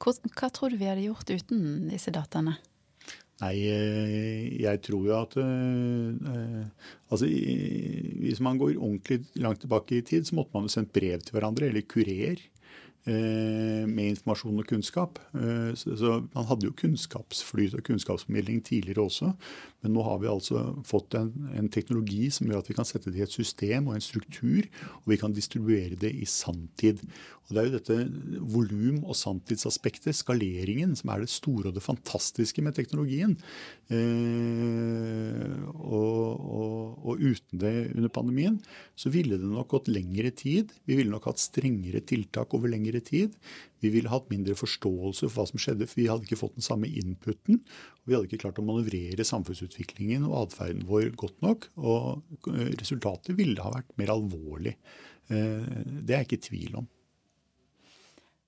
[0.00, 2.56] Hva, hva tror du vi hadde gjort uten disse dataene?
[3.40, 6.64] Nei, eh, jeg tror jo at uh,
[7.08, 11.22] altså, Hvis man går ordentlig langt tilbake i tid, så måtte man jo sendt brev
[11.24, 12.42] til hverandre, eller kurer.
[13.08, 15.18] Eh, med informasjon og kunnskap.
[15.32, 19.32] Eh, så Man hadde jo kunnskapsflyt og kunnskapsformidling tidligere også.
[19.80, 23.08] Men nå har vi altså fått en, en, teknologi som gjør at vi kan sette
[23.08, 24.66] det i et system og en struktur,
[25.00, 27.00] og vi kan distribuere det i sanntid.
[27.48, 27.96] Og Det er jo dette
[28.52, 33.38] volum- og sanntidsaspektet, skaleringen, som er det store og det fantastiske med teknologien.
[33.90, 38.60] Eh, og, og, og uten det under pandemien
[38.94, 40.70] så ville det nok gått lengre tid.
[40.86, 43.36] Vi ville nok hatt strengere tiltak over lengre lengre tid.
[43.80, 46.66] Vi ville hatt mindre forståelse for hva som skjedde, for vi hadde ikke fått den
[46.66, 47.60] samme inputen.
[48.02, 51.68] og Vi hadde ikke klart å manøvrere samfunnsutviklingen og atferden vår godt nok.
[51.76, 52.22] Og
[52.52, 54.76] eh, resultatet ville ha vært mer alvorlig.
[55.28, 56.88] Eh, det er jeg ikke i tvil om.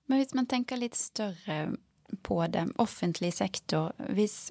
[0.09, 1.77] Men hvis man tenker litt større
[2.23, 4.51] på det, offentlig sektor hvis,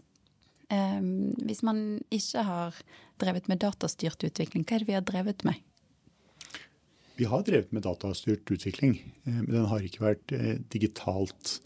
[0.73, 1.01] eh,
[1.45, 2.79] hvis man ikke har
[3.21, 5.59] drevet med datastyrt utvikling, hva er det vi har drevet med?
[7.19, 11.57] Vi har drevet med datastyrt utvikling, eh, men den har ikke vært eh, digitalt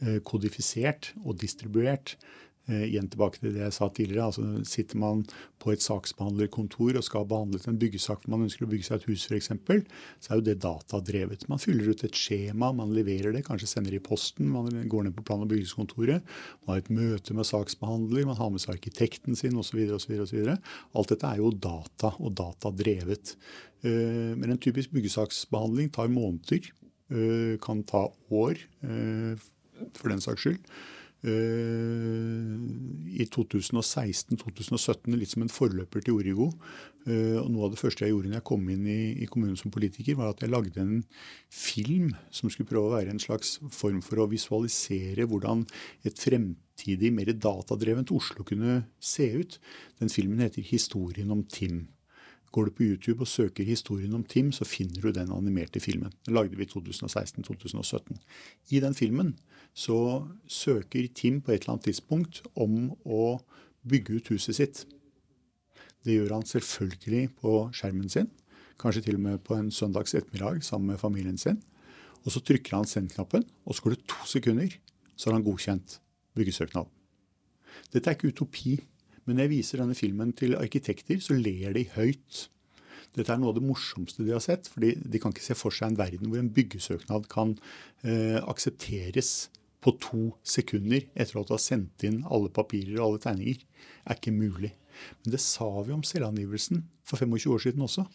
[0.00, 2.16] eh, kodifisert og distribuert.
[2.64, 4.24] Eh, igjen tilbake til det jeg sa tidligere.
[4.30, 5.20] altså Sitter man
[5.60, 9.08] på et saksbehandlerkontor og skal ha behandlet en byggesak man ønsker å bygge seg et
[9.10, 9.50] hus f.eks.,
[10.24, 11.44] så er jo det datadrevet.
[11.52, 14.48] Man fyller ut et skjema, man leverer det, kanskje sender i posten.
[14.48, 16.24] Man går ned på plan- og bygningskontoret,
[16.64, 19.84] man har et møte med saksbehandler, man har med seg arkitekten sin osv.
[19.84, 23.36] Alt dette er jo data og datadrevet.
[23.84, 26.72] Eh, men en typisk byggesaksbehandling tar måneder,
[27.12, 28.56] eh, kan ta år
[29.92, 30.76] for den saks skyld.
[31.24, 32.44] Eh,
[33.14, 36.50] i 2016-2017 litt som en forløper til Origo.
[37.08, 39.56] Eh, og Noe av det første jeg gjorde når jeg kom inn i, i, kommunen
[39.56, 40.98] som politiker, var at jeg lagde en
[41.48, 45.64] film som skulle prøve å være en slags form for å visualisere hvordan
[46.04, 49.58] et fremtidig, mer datadrevent Oslo kunne se ut.
[50.02, 51.86] Den filmen heter 'Historien om Tim'.
[52.54, 56.12] Går du på YouTube og søker historien om Tim, så finner du den animerte filmen.
[56.26, 58.14] Den lagde vi i 2016-2017.
[58.70, 59.32] I den filmen
[59.74, 63.40] så søker Tim på et eller annet tidspunkt om å
[63.82, 64.84] bygge ut huset sitt.
[66.06, 68.30] Det gjør han selvfølgelig på skjermen sin,
[68.78, 71.58] kanskje til og med på en søndags ettermiddag sammen med familien sin.
[72.22, 74.70] Og så trykker han send-knappen, og så går det to sekunder,
[75.16, 75.98] så har han godkjent
[76.38, 76.90] byggesøknaden.
[77.90, 78.78] Dette er ikke utopi.
[79.24, 82.46] Men når jeg viser denne filmen til arkitekter, så ler de høyt.
[83.14, 84.68] Dette er noe av det morsomste de har sett.
[84.68, 87.54] fordi de kan ikke se for seg en verden hvor en byggesøknad kan
[88.02, 89.48] eh, aksepteres
[89.84, 93.60] på to sekunder etter at du har sendt inn alle papirer og alle tegninger.
[94.04, 94.72] er ikke mulig.
[95.22, 98.06] Men det sa vi om selvangivelsen for 25 år siden også.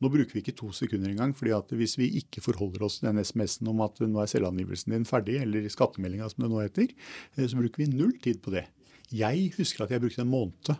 [0.00, 1.34] Nå bruker vi ikke to sekunder engang.
[1.36, 4.92] fordi at hvis vi ikke forholder oss til den SMS-en om at nå er selvangivelsen
[4.92, 6.88] din ferdig, eller skattemeldinga som det nå heter,
[7.36, 8.66] eh, så bruker vi null tid på det.
[9.14, 10.74] Jeg husker at jeg brukte en måned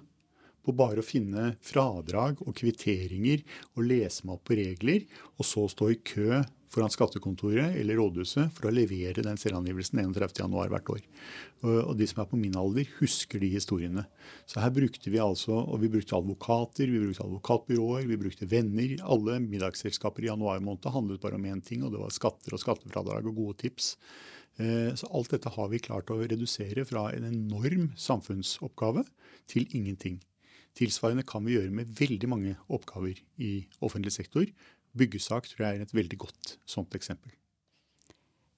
[0.66, 3.44] på bare å finne fradrag og kvitteringer
[3.76, 5.04] og lese meg opp på regler,
[5.38, 6.42] og så stå i kø
[6.76, 11.02] foran skattekontoret eller rådhuset for å levere den selvangivelsen 31.1 hvert år.
[11.64, 14.04] Og de som er på min alder, husker de historiene.
[14.50, 18.96] Så her brukte vi altså, og vi brukte advokater, vi brukte advokatbyråer, vi brukte venner.
[19.06, 22.62] Alle middagsselskaper i januar måned handlet bare om én ting, og det var skatter og
[22.62, 23.94] skattefradrag og gode tips.
[24.56, 29.04] Eh, så alt dette har vi klart å redusere fra en enorm samfunnsoppgave
[29.50, 30.20] til ingenting.
[30.76, 34.48] Tilsvarende kan vi gjøre med veldig mange oppgaver i offentlig sektor.
[34.96, 37.32] Byggesak tror jeg er et veldig godt sånt eksempel.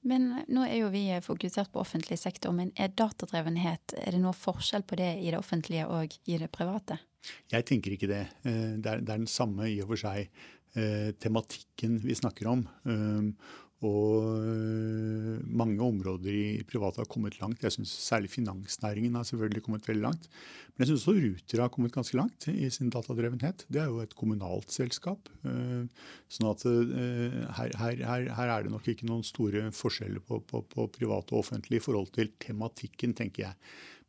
[0.07, 4.37] Men nå er jo vi fokusert på offentlig sektor, men er datadrevenhet er det noe
[4.37, 7.01] forskjell på det i det offentlige og i det private?
[7.51, 8.25] Jeg tenker ikke det.
[8.47, 10.31] Eh, det er, den samme i og for seg
[10.79, 12.63] eh, tematikken vi snakker om.
[13.87, 17.63] Og øh, mange områder i private har kommet langt.
[17.63, 20.27] Jeg synes Særlig finansnæringen har selvfølgelig kommet veldig langt.
[20.75, 23.67] Men jeg syns også Ruter har kommet ganske langt i sin datadrevenhet.
[23.71, 25.31] Det er jo et kommunalt selskap.
[25.47, 25.87] Øh,
[26.27, 28.03] sånn at øh, her, her,
[28.35, 31.85] her, er det nok ikke noen store forskjeller på, på, på privat og offentlig i
[31.87, 33.55] forhold til tematikken, tenker jeg.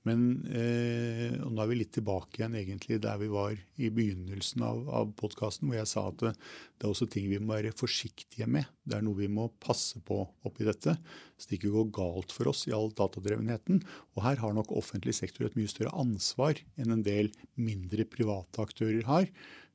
[0.08, 0.22] Men
[0.56, 4.82] eh, og nå er vi litt tilbake igjen egentlig der vi var i begynnelsen av,
[4.96, 6.34] av podkasten, hvor jeg sa at det,
[6.80, 8.70] det, er også ting vi må være forsiktige med.
[8.88, 10.96] Det er noe vi må passe på oppi dette,
[11.36, 13.84] så det ikke går galt for oss i all datadrevenheten.
[14.16, 18.64] Og her har nok offentlig sektor et mye større ansvar enn en del mindre private
[18.64, 19.28] aktører har.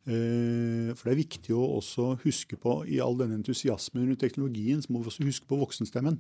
[0.05, 4.81] Eh, for det er viktig å også huske på, i all denne entusiasmen rundt teknologien,
[4.81, 6.19] så må vi også huske på voksenstemmen.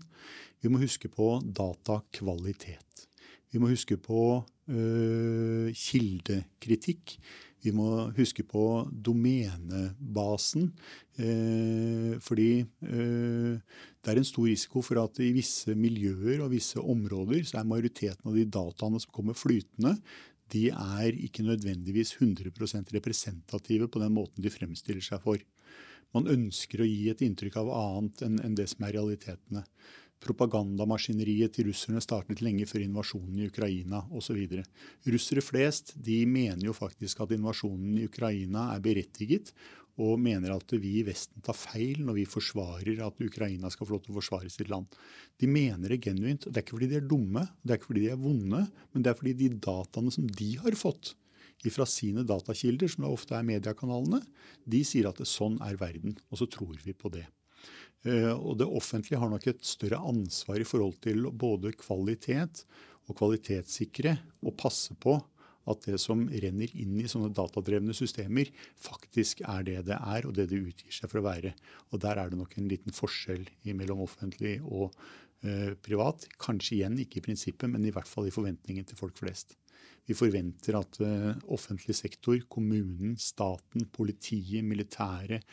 [0.64, 2.93] Vi må huske på datakvalitet.
[3.54, 7.14] Vi må huske på uh, kildekritikk.
[7.62, 7.86] Vi må
[8.16, 10.72] huske på domenebasen.
[11.14, 13.54] Uh, fordi uh,
[14.02, 17.70] det er en stor risiko for at i visse miljøer og visse områder så er
[17.70, 19.94] majoriteten av de dataene som kommer flytende,
[20.52, 25.38] de er ikke nødvendigvis 100% representative på den måten de fremstiller seg for.
[26.14, 29.64] Man ønsker å gi et inntrykk av annet enn det som er realitetene
[30.24, 34.40] propagandamaskineriet til russerne startet lenge før invasjonen i Ukraina osv.
[35.14, 39.52] Russere flest de mener jo faktisk at invasjonen i Ukraina er berettiget,
[40.02, 43.94] og mener at vi i Vesten tar feil når vi forsvarer at Ukraina skal få
[43.94, 44.88] lov til å forsvare sitt land.
[45.38, 46.48] De mener det genuint.
[46.48, 49.04] Det er ikke fordi de er dumme, det er ikke fordi de er vonde, men
[49.04, 51.14] det er fordi de dataene som de har fått
[51.72, 54.20] fra sine datakilder, som det ofte er mediekanalene,
[54.68, 56.18] de sier at sånn er verden.
[56.28, 57.24] Og så tror vi på det.
[58.04, 62.64] Eh, og det offentlige har nok et større ansvar i forhold til både kvalitet
[63.08, 65.16] og kvalitetssikre og passe på
[65.70, 70.34] at det som renner inn i sånne datadrevne systemer, faktisk er det det er, og
[70.36, 71.54] det det utgir seg for å være.
[71.92, 74.92] Og Der er det nok en liten forskjell mellom offentlig og
[75.40, 76.26] eh, privat.
[76.36, 79.57] Kanskje igjen ikke i prinsippet, men i hvert fall i forventningen til folk flest.
[80.05, 85.48] Vi forventer at eh, offentlig sektor, kommunen, staten, politiet, militæret,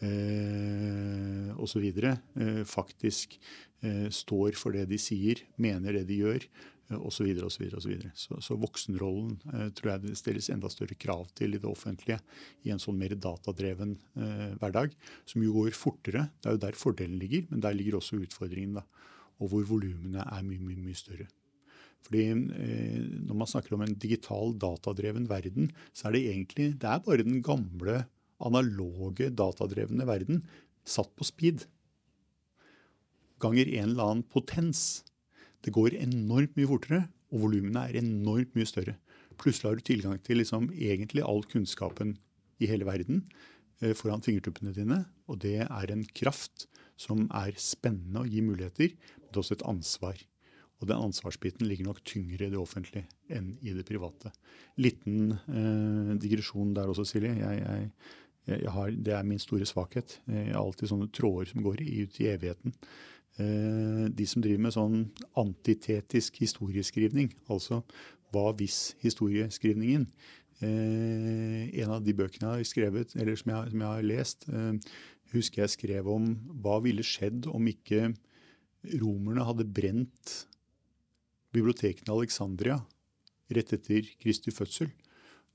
[0.00, 1.84] eh, osv.
[1.84, 3.38] Eh, faktisk
[3.82, 6.46] eh, står for det de sier, mener det de gjør,
[6.92, 7.30] osv.
[7.44, 7.68] osv.
[7.76, 11.70] Så, så, så voksenrollen eh, tror jeg det stilles enda større krav til i det
[11.70, 12.20] offentlige
[12.64, 14.96] i en sånn mer datadreven eh, hverdag,
[15.28, 16.28] som jo går fortere.
[16.40, 18.80] Det er jo der fordelen ligger, men der ligger også utfordringen.
[18.80, 18.84] da,
[19.40, 21.28] Og hvor volumene er mye, mye, mye større.
[22.04, 26.90] Fordi eh, Når man snakker om en digital, datadreven verden, så er det egentlig det
[26.90, 28.04] er bare den gamle,
[28.46, 30.44] analoge, datadrevne verden
[30.84, 31.64] satt på speed.
[33.42, 35.02] Ganger en eller annen potens.
[35.64, 38.98] Det går enormt mye fortere, og volumene er enormt mye større.
[39.40, 42.14] Plutselig har du tilgang til liksom egentlig all kunnskapen
[42.62, 43.24] i hele verden
[43.80, 45.00] eh, foran fingertuppene dine.
[45.26, 46.68] Og det er en kraft
[47.00, 50.20] som er spennende og gir muligheter, men det er også et ansvar.
[50.82, 54.30] Og den ansvarsbiten ligger nok tyngre i det offentlige enn i det private.
[54.76, 57.32] Liten eh, digresjon der også, Silje.
[57.40, 57.90] Jeg, jeg,
[58.46, 60.18] har, det er min store svakhet.
[60.28, 62.74] Jeg har alltid sånne tråder som går ut i evigheten.
[63.40, 64.98] Eh, de som driver med sånn
[65.40, 67.80] antitetisk historieskrivning, altså
[68.34, 70.06] hva hvis-historieskrivningen.
[70.62, 74.48] Eh, en av de bøkene jeg har skrevet, eller som jeg, som jeg har lest,
[74.48, 74.94] eh,
[75.34, 78.12] husker jeg skrev om hva ville skjedd om ikke
[79.00, 80.34] romerne hadde brent
[81.54, 82.78] bibliotekene i Alexandria
[83.54, 84.92] rett etter Kristi fødsel.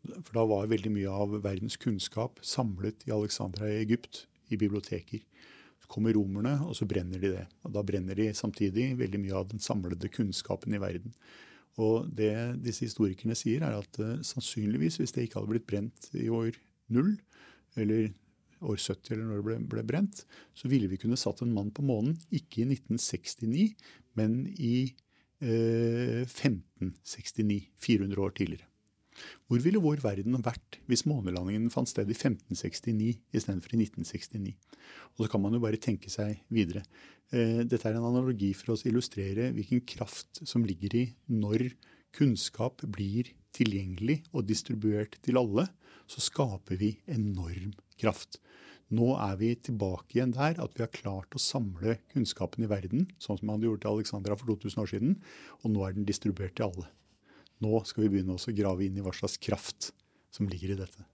[0.07, 5.21] For da var veldig mye av verdens kunnskap samlet i Alexandra i Egypt, i biblioteker.
[5.83, 7.45] Så kommer romerne, og så brenner de det.
[7.67, 11.13] Og da brenner de samtidig veldig mye av den samlede kunnskapen i verden.
[11.79, 12.33] Og det
[12.63, 16.57] disse historikerne sier, er at uh, sannsynligvis, hvis det ikke hadde blitt brent i år
[16.91, 17.13] null,
[17.79, 18.09] eller
[18.59, 20.23] år 70 eller når det ble, ble, brent,
[20.57, 23.69] så ville vi kunne satt en mann på månen, ikke i 1969,
[24.19, 24.89] men i
[25.39, 28.68] 1569, eh, 400 år tidligere.
[29.47, 34.55] Hvor ville vår verden vært hvis månelandingen fant sted i 1569 istedenfor i 1969?
[35.15, 36.83] Og så kan man jo bare tenke seg videre.
[37.33, 41.69] Eh, dette er en analogi for å illustrere hvilken kraft som ligger i når
[42.15, 45.67] kunnskap blir tilgjengelig og distribuert til alle,
[46.09, 48.39] så skaper vi enorm kraft.
[48.89, 53.05] Nå er vi tilbake igjen der at vi har klart å samle kunnskapen i verden,
[53.21, 55.19] sånn som man hadde gjort til Alexandra for 2000 år siden,
[55.61, 56.89] og nå er den distribuert til alle.
[57.63, 59.91] Nå skal vi begynne å grave inn i hva slags kraft
[60.31, 61.05] som ligger i dette.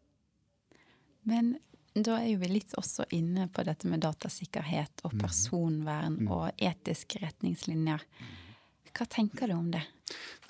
[1.25, 1.55] Men
[1.95, 5.21] da er vi litt også inne på dette med datasikkerhet og mhm.
[5.23, 6.31] personvern mm.
[6.35, 8.03] og etiske retningslinjer.
[8.95, 9.83] Hva tenker du om det?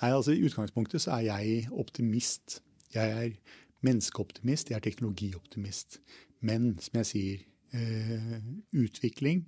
[0.02, 2.60] Nei, altså I utgangspunktet så er jeg optimist.
[2.94, 6.00] Jeg er menneskeoptimist, jeg er teknologioptimist.
[6.46, 7.44] Men som jeg sier,
[7.74, 8.36] eh,
[8.76, 9.46] utvikling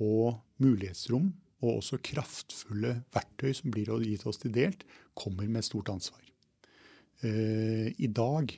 [0.00, 4.86] og mulighetsrom, og også kraftfulle verktøy som blir gitt oss til delt,
[5.20, 6.24] kommer med stort ansvar.
[7.20, 8.52] Eh, I dag,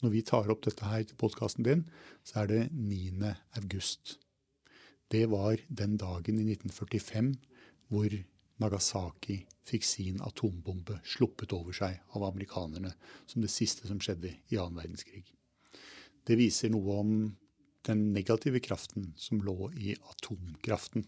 [0.00, 1.86] når vi tar opp dette her til podkasten din,
[2.24, 3.34] så er det 9.
[3.58, 4.18] august.
[5.10, 7.34] Det var den dagen i 1945
[7.90, 8.14] hvor
[8.60, 12.92] Nagasaki fikk sin atombombe sluppet over seg av amerikanerne
[13.26, 15.24] som det siste som skjedde i annen verdenskrig.
[16.26, 17.14] Det viser noe om
[17.88, 21.06] den negative kraften som lå i atomkraften.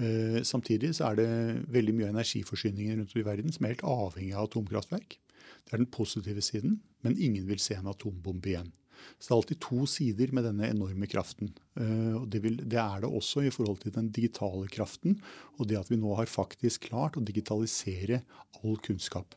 [0.00, 1.30] Eh, samtidig så er det
[1.72, 5.18] veldig mye energiforsyninger rundt i verden som er helt avhengig av atomkraftverk.
[5.62, 8.72] Det er den positive siden, men ingen vil se en atombombe igjen.
[9.18, 11.52] Så det er alltid to sider med denne enorme kraften.
[11.76, 15.18] Eh, det, vil, det, er det også i forhold til den digitale kraften,
[15.58, 18.22] og det at vi nå har faktisk klart å digitalisere
[18.62, 19.36] all kunnskap.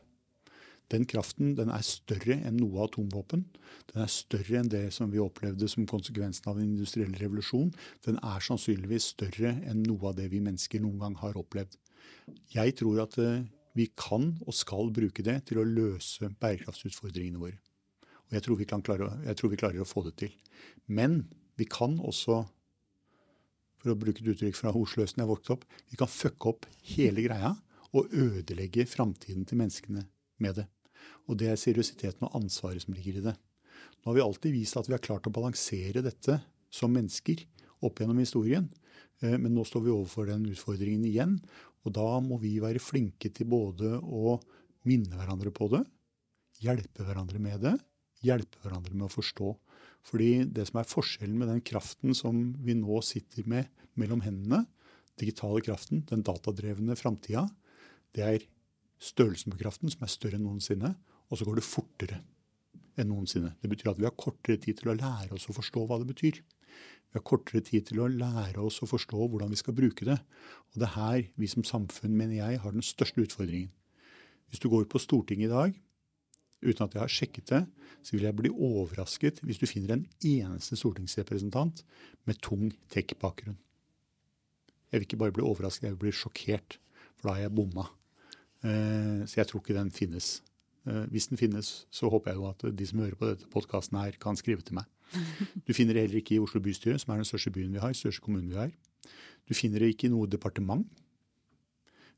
[0.92, 3.42] Den kraften den er større enn noe atomvåpen.
[3.90, 7.72] Den er større enn det som vi opplevde som konsekvensen av den industrielle revolusjon.
[8.06, 11.74] Den er sannsynligvis større enn noe av det vi mennesker noen gang har opplevd.
[12.54, 17.58] Jeg tror at eh, vi kan og skal bruke det til å løse bærekraftsutfordringene våre.
[18.26, 20.32] Og jeg tror klare, jeg tror vi klarer å få det til.
[20.86, 21.26] Men
[21.58, 22.44] vi kan også
[23.86, 26.66] for å bruke et uttrykk fra Oslo øst jeg vokste opp, vi kan fucke opp
[26.94, 27.52] hele greia
[27.94, 30.06] og ødelegge framtiden til menneskene
[30.42, 30.66] med det.
[31.26, 33.36] Og det er seriøsiteten og ansvaret som ligger i det.
[34.00, 36.38] Nå har vi alltid vist at vi har klart å balansere dette
[36.72, 37.42] som mennesker
[37.86, 38.68] opp gjennom historien.
[39.22, 41.38] Eh, men nå står vi overfor den utfordringen igjen.
[41.86, 44.38] Og da må vi være flinke til både å
[44.86, 45.82] minne hverandre på det,
[46.62, 47.74] hjelpe hverandre med det,
[48.24, 49.52] hjelpe hverandre med å forstå.
[50.06, 54.64] Fordi det som er forskjellen med den kraften som vi nå sitter med mellom hendene,
[55.18, 57.46] digitale kraften, den datadrevne framtida,
[58.14, 58.46] det er
[59.02, 60.94] størrelsen på kraften, som er større enn noensinne,
[61.28, 62.20] og så går det fortere
[62.96, 63.54] enn noensinne.
[63.60, 66.08] Det betyr at vi har kortere tid til å lære oss å forstå hva det
[66.10, 66.40] betyr.
[66.40, 70.16] Vi har kortere tid til å lære oss å forstå hvordan vi skal bruke det.
[70.72, 73.72] Og det er her vi som samfunn, mener jeg, har den største utfordringen.
[74.50, 75.76] Hvis du går på Stortinget i dag,
[76.62, 77.62] uten at jeg har sjekket det,
[78.06, 81.82] så vil jeg bli overrasket hvis du finner en eneste stortingsrepresentant
[82.28, 83.58] med tung tech-bakgrunn.
[84.86, 86.78] Jeg vil ikke bare bli overrasket, jeg vil bli sjokkert,
[87.18, 87.88] for da har jeg bomma.
[88.64, 90.40] Eh, så jeg tror ikke den finnes.
[90.86, 93.98] Eh, hvis den finnes, så håper jeg jo at de som hører på dette podkasten
[93.98, 94.86] her, kan skrive til meg.
[95.66, 97.94] Du finner det heller ikke i Oslo bystyre, som er den største byen vi har,
[97.94, 98.72] største kommunen vi har.
[99.46, 100.86] Du finner det ikke i noe departement.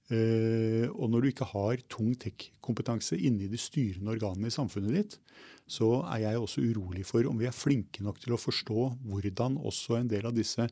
[0.09, 5.17] Uh, og når du ikke har tung tech-kompetanse inni de styrende organene i samfunnet ditt,
[5.69, 9.59] så er jeg også urolig for om vi er flinke nok til å forstå hvordan
[9.61, 10.65] også en del av disse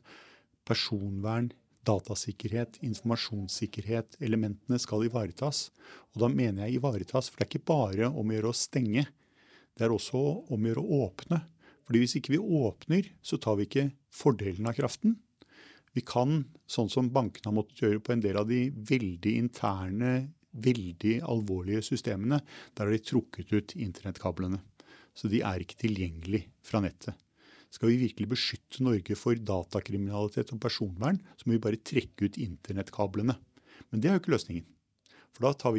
[0.65, 1.51] personvern,
[1.87, 5.69] datasikkerhet, informasjonssikkerhet, elementene skal ivaretas.
[6.13, 9.05] Og da mener jeg ivaretas, for det er ikke bare om å gjøre å stenge.
[9.77, 10.21] Det er også
[10.51, 11.41] om å gjøre å åpne.
[11.87, 15.15] Fordi hvis ikke vi åpner, så tar vi ikke fordelen av kraften.
[15.95, 20.11] Vi kan, sånn som bankene har måttet gjøre på en del av de veldig interne,
[20.57, 22.41] veldig alvorlige systemene,
[22.75, 24.59] der har de trukket ut internettkablene.
[25.17, 27.15] Så de er ikke tilgjengelig fra nettet.
[27.73, 32.39] Skal vi virkelig beskytte Norge for datakriminalitet og personvern, så må vi bare trekke ut
[32.41, 33.35] internettkablene.
[33.91, 34.67] Men det er jo ikke løsningen.
[35.35, 35.73] For da,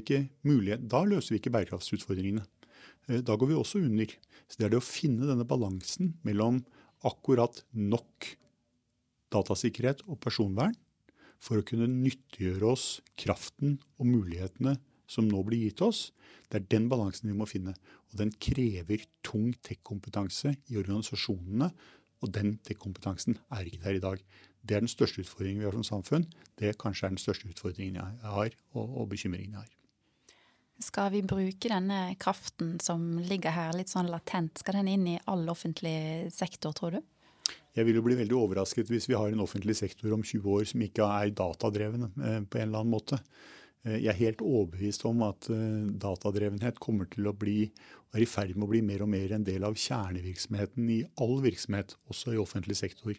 [0.78, 2.45] da løser vi ikke bærekraftsutfordringene.
[3.09, 4.12] Eh, da går vi også under.
[4.47, 6.62] Så det er det å finne denne balansen mellom
[7.07, 8.32] akkurat nok
[9.34, 10.76] datasikkerhet og personvern
[11.43, 12.86] for å kunne nyttiggjøre oss
[13.20, 14.76] kraften og mulighetene
[15.09, 16.09] som nå blir gitt oss.
[16.48, 17.74] Det er den balansen vi må finne.
[18.12, 21.70] Og den krever tung tech-kompetanse i organisasjonene.
[22.24, 24.22] Og den tech-kompetansen er ikke der i dag.
[24.62, 26.28] Det er den største utfordringen vi har som samfunn.
[26.59, 29.74] Det kanskje er den største utfordringen jeg har, og, og bekymringen jeg har.
[30.78, 35.20] Skal vi bruke denne kraften som ligger her litt sånn latent, skal den inn i
[35.26, 37.00] all offentlig sektor, tror du?
[37.74, 40.68] Jeg vil jo bli veldig overrasket hvis vi har en offentlig sektor om 20 år
[40.70, 43.18] som ikke er datadreven eh, på en eller annen måte.
[43.87, 47.68] Eh, jeg er helt overbevist om at eh, datadrevenhet kommer til å bli,
[48.16, 51.39] er i ferd med å bli mer og mer en del av kjernevirksomheten i all
[51.45, 53.14] virksomhet, også i offentlig sektor.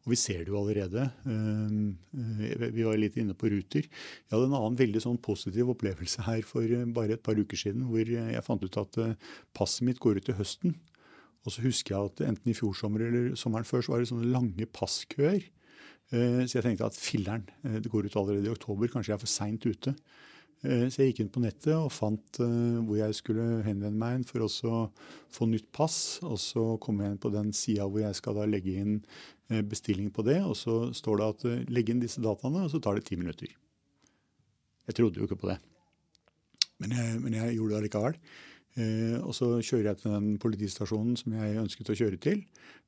[0.00, 1.02] Og vi ser det jo allerede.
[2.72, 3.84] Vi var litt inne på Ruter.
[3.84, 7.84] Jeg hadde en annen veldig sånn positiv opplevelse her for bare et par uker siden,
[7.84, 8.96] hvor jeg fant ut at
[9.52, 10.72] passet mitt går ut til høsten.
[11.44, 14.08] Og så husker jeg at enten i fjor sommer eller sommeren før så var det
[14.08, 15.44] sånne lange passkøer.
[16.10, 19.18] Eh, så jeg tenkte at filleren, eh, det går ut allerede i oktober, kanskje jeg
[19.18, 19.94] er for seint ute.
[20.64, 24.44] Eh, så jeg gikk inn på nettet og fant hvor jeg skulle henvende meg for
[24.44, 24.90] å
[25.30, 26.20] få nytt pass.
[26.26, 29.00] Og så kom jeg inn på den sida hvor jeg skal legge inn
[29.48, 30.42] bestilling på det.
[30.44, 33.48] Og så står det at legge inn disse dataene, og så tar det ti minutter.
[34.86, 35.58] Jeg trodde jo ikke på det.
[36.80, 38.20] Men jeg, men jeg gjorde det allikevel.
[38.80, 42.42] Eh, og så kjører jeg til den politistasjonen som jeg ønsket å kjøre til.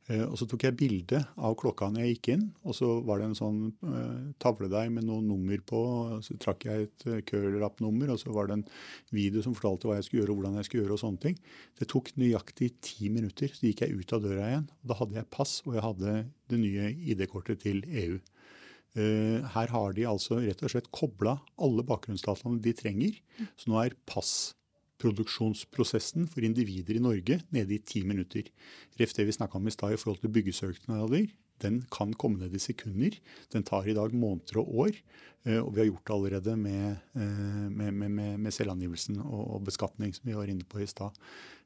[0.08, 3.20] Eh, og så tok jeg bilde av klokka når jeg gikk inn, og så var
[3.20, 5.82] det en sånn eh, tavle der med noen nummer på.
[6.24, 8.66] Så trakk jeg et kølappnummer, og så var det en
[9.14, 11.38] video som fortalte hva jeg skulle gjøre og hvordan jeg skulle gjøre og sånne ting.
[11.80, 14.68] Det tok nøyaktig ti minutter, så gikk jeg ut av døra igjen.
[14.82, 16.16] og Da hadde jeg pass, og jeg hadde
[16.52, 18.22] det nye ID-kortet til EU.
[18.92, 23.14] Her har de altså rett og slett kobla alle bakgrunnsdataene de trenger.
[23.56, 24.52] Så nå er pass
[25.02, 28.48] produksjonsprosessen for individer i Norge nede i ti minutter.
[29.00, 31.30] Ref det vi snakka om i stad i forhold til byggesøknader.
[31.62, 33.18] Den kan komme ned i sekunder.
[33.52, 35.00] Den tar i dag måneder og år.
[35.46, 40.14] Eh, og vi har gjort det allerede med, eh, med, med, med selvangivelsen og beskatning,
[40.14, 41.18] som vi var inne på i stad.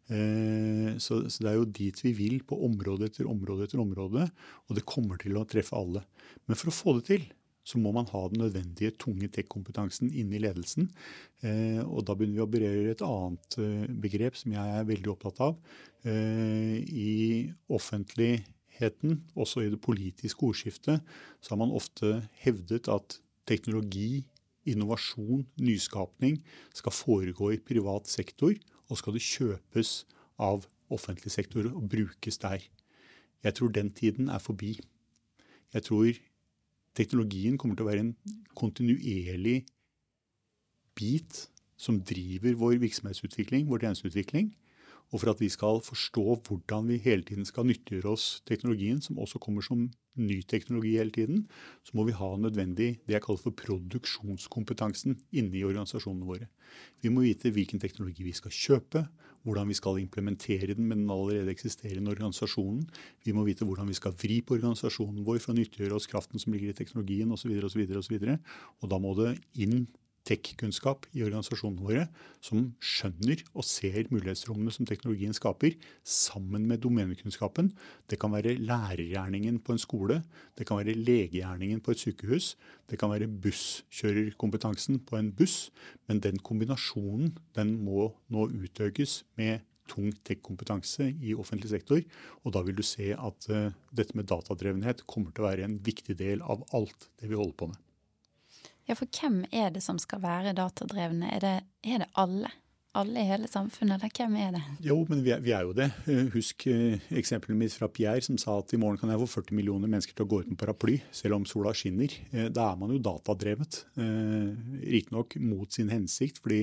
[0.07, 4.28] Eh, så, så, det er jo dit vi vil på område etter område etter område.
[4.68, 6.05] Og det kommer til å treffe alle.
[6.47, 7.26] Men for å få det til,
[7.67, 10.87] så må man ha den nødvendige tunge tech-kompetansen inne i ledelsen.
[11.43, 15.11] Eh, og da begynner vi å berøre et annet eh, begrep som jeg er veldig
[15.12, 15.57] opptatt av.
[16.07, 17.14] Eh, I
[17.67, 21.03] offentligheten, også i det politiske ordskiftet,
[21.43, 23.19] så har man ofte hevdet at
[23.51, 24.23] teknologi,
[24.67, 26.41] innovasjon, nyskapning
[26.75, 28.55] skal foregå i privat sektor,
[28.87, 29.93] og skal det kjøpes
[30.43, 32.62] av offentlig sektor og brukes der.
[33.43, 34.77] Jeg tror den tiden er forbi.
[35.75, 36.14] Jeg tror
[36.97, 38.15] teknologien kommer til å være en
[38.57, 39.61] kontinuerlig
[40.97, 44.55] bit som driver vår virksomhetsutvikling, vår tjenesteutvikling.
[45.13, 49.21] Og for at vi skal forstå hvordan vi hele tiden skal nyttiggjøre oss teknologien, som
[49.23, 49.87] også kommer som
[50.21, 51.45] ny teknologi hele tiden,
[51.87, 56.49] så må vi ha nødvendig det jeg kaller for produksjonskompetansen inne i organisasjonene våre.
[57.03, 59.07] Vi må vite hvilken teknologi vi skal kjøpe,
[59.47, 62.83] hvordan vi skal implementere den med den allerede eksisterende organisasjonen.
[63.25, 66.43] Vi må vite hvordan vi skal vri på organisasjonen vår for å nyttiggjøre oss kraften
[66.43, 67.53] som ligger i teknologien osv.
[67.53, 69.87] Og, så videre, og, så videre, og, så og da må det inn
[70.27, 72.07] tech-kunnskap i organisasjonene våre,
[72.45, 77.70] som skjønner og ser mulighetsrommene som teknologien skaper, sammen med domenekunnskapen.
[78.11, 80.20] Det kan være lærergjerningen på en skole,
[80.59, 82.55] det kan være legegjerningen på et sykehus,
[82.91, 85.70] det kan være busskjørerkompetansen på en buss.
[86.07, 92.03] Men den kombinasjonen den må nå utøkes med tung tech-kompetanse i offentlig sektor.
[92.45, 95.81] Og da vil du se at uh, dette med datadrevenhet kommer til å være en
[95.83, 97.86] viktig del av alt det vi holder på med.
[98.87, 101.32] Ja, for hvem er det som skal være datadrevne?
[101.34, 102.53] Er det, er det alle?
[102.97, 104.62] alle i hele samfunnet, eller hvem er det?
[104.87, 105.89] Jo, men vi er, vi er jo det.
[106.09, 109.43] Eh, husk eh, eksempelet mitt fra Pierre som sa at i morgen kan jeg få
[109.43, 112.14] 40 millioner mennesker til å gå ut med paraply, selv om sola skinner.
[112.32, 113.82] Eh, da er man jo datadrevet.
[113.97, 116.62] Riktignok mot sin hensikt, fordi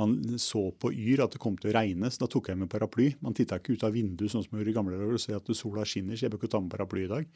[0.00, 2.70] man så på Yr at det kom til å regne, så da tok jeg med
[2.72, 3.12] paraply.
[3.24, 5.36] Man titta ikke ut av vinduet sånn som man gjorde i gamle dager og så
[5.38, 7.28] at sola skinner, så jeg bør ikke ta med paraply i dag.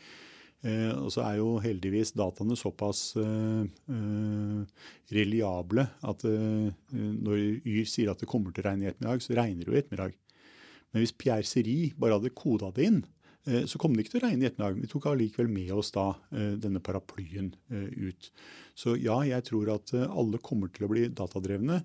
[0.65, 8.11] Eh, og så er jo heldigvis dataene såpass eh, eh, reliable at når Yr sier
[8.11, 10.17] at det kommer til å regne i ettermiddag, så regner det jo i ettermiddag.
[10.91, 13.05] Men hvis Pierre Seri bare hadde koda det inn,
[13.71, 14.81] så kom det ikke til å regne i ettermiddag.
[14.83, 18.31] Vi tok allikevel med oss da denne paraplyen ut.
[18.75, 21.85] Så ja, jeg tror at alle kommer til å bli datadrevne,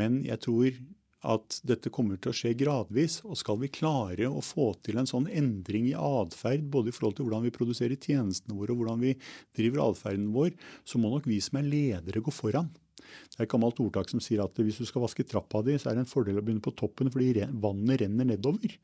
[0.00, 0.78] men jeg tror
[1.22, 3.20] at dette kommer til å skje gradvis.
[3.26, 7.18] Og skal vi klare å få til en sånn endring i atferd, både i forhold
[7.18, 9.16] til hvordan vi produserer tjenestene våre og hvordan vi
[9.56, 10.54] driver atferden vår,
[10.84, 12.72] så må nok vi som er ledere gå foran.
[13.02, 15.90] Det er et gammelt ordtak som sier at hvis du skal vaske trappa di, så
[15.90, 18.76] er det en fordel å begynne på toppen fordi vannet renner nedover.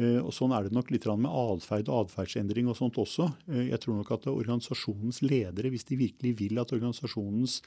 [0.00, 3.30] Eh, og Sånn er det nok litt med atferd og atferdsendring og sånt også.
[3.50, 7.60] Eh, jeg tror nok at organisasjonens ledere, hvis de virkelig vil at organisasjonens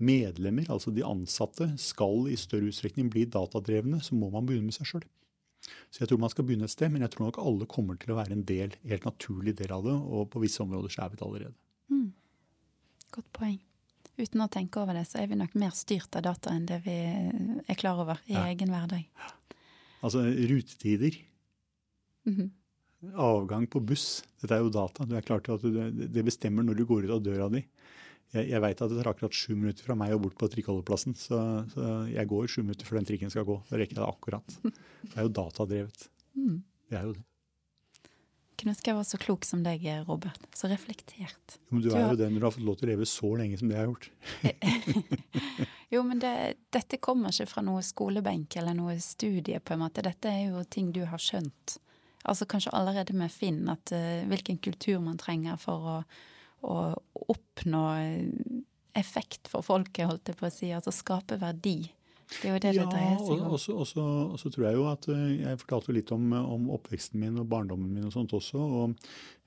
[0.00, 4.76] medlemmer, altså de ansatte, skal i større utstrekning bli datadrevne, så må man begynne med
[4.76, 5.06] seg sjøl.
[5.92, 8.14] Så jeg tror man skal begynne et sted, men jeg tror nok alle kommer til
[8.14, 11.12] å være en del, helt naturlig del av det, og på visse områder så er
[11.12, 11.56] vi det allerede.
[11.92, 12.06] Mm.
[13.16, 13.58] Godt poeng.
[14.20, 16.80] Uten å tenke over det, så er vi nok mer styrt av data enn det
[16.84, 18.46] vi er klar over i ja.
[18.52, 19.06] egen hverdag.
[20.00, 21.16] Altså rutetider.
[22.28, 22.50] Mm -hmm.
[23.16, 24.24] Avgang på buss.
[24.40, 25.04] Dette er jo data.
[25.04, 27.64] Du er klar til at du, Det bestemmer når du går ut av døra di
[28.34, 31.16] jeg, jeg veit at det tar akkurat sju minutter fra meg og bort på trikkeholdeplassen.
[31.18, 31.40] Så,
[31.72, 33.58] så, jeg går sju minutter før den trikken skal gå.
[33.70, 34.60] Da rekker jeg det akkurat.
[34.62, 36.06] Det er jo datadrevet.
[36.38, 36.62] Mm.
[36.90, 37.26] Det er jo det.
[38.60, 40.42] Kunne ønske jeg var så klok som deg, Robert.
[40.54, 41.56] Så reflektert.
[41.56, 42.10] Jo, men du, du er har...
[42.12, 43.80] jo det når du har fått lov til å leve så lenge som det jeg
[43.80, 44.10] har gjort.
[45.94, 46.34] jo, men det,
[46.76, 50.04] dette kommer ikke fra noe skolebenk eller noe studie, på en måte.
[50.04, 51.80] Dette er jo ting du har skjønt.
[52.28, 55.96] Altså kanskje allerede med Finn, at uh, hvilken kultur man trenger for å
[56.66, 56.76] å
[57.30, 57.84] oppnå
[58.98, 60.70] effekt for folket, holdt jeg på å si.
[60.74, 61.78] Altså skape verdi.
[62.30, 63.54] Det er jo det ja, det dreier seg om.
[63.82, 67.48] Og så tror jeg jo at eh, Jeg fortalte litt om, om, oppveksten min og
[67.50, 68.60] barndommen min og sånt også.
[68.60, 68.94] og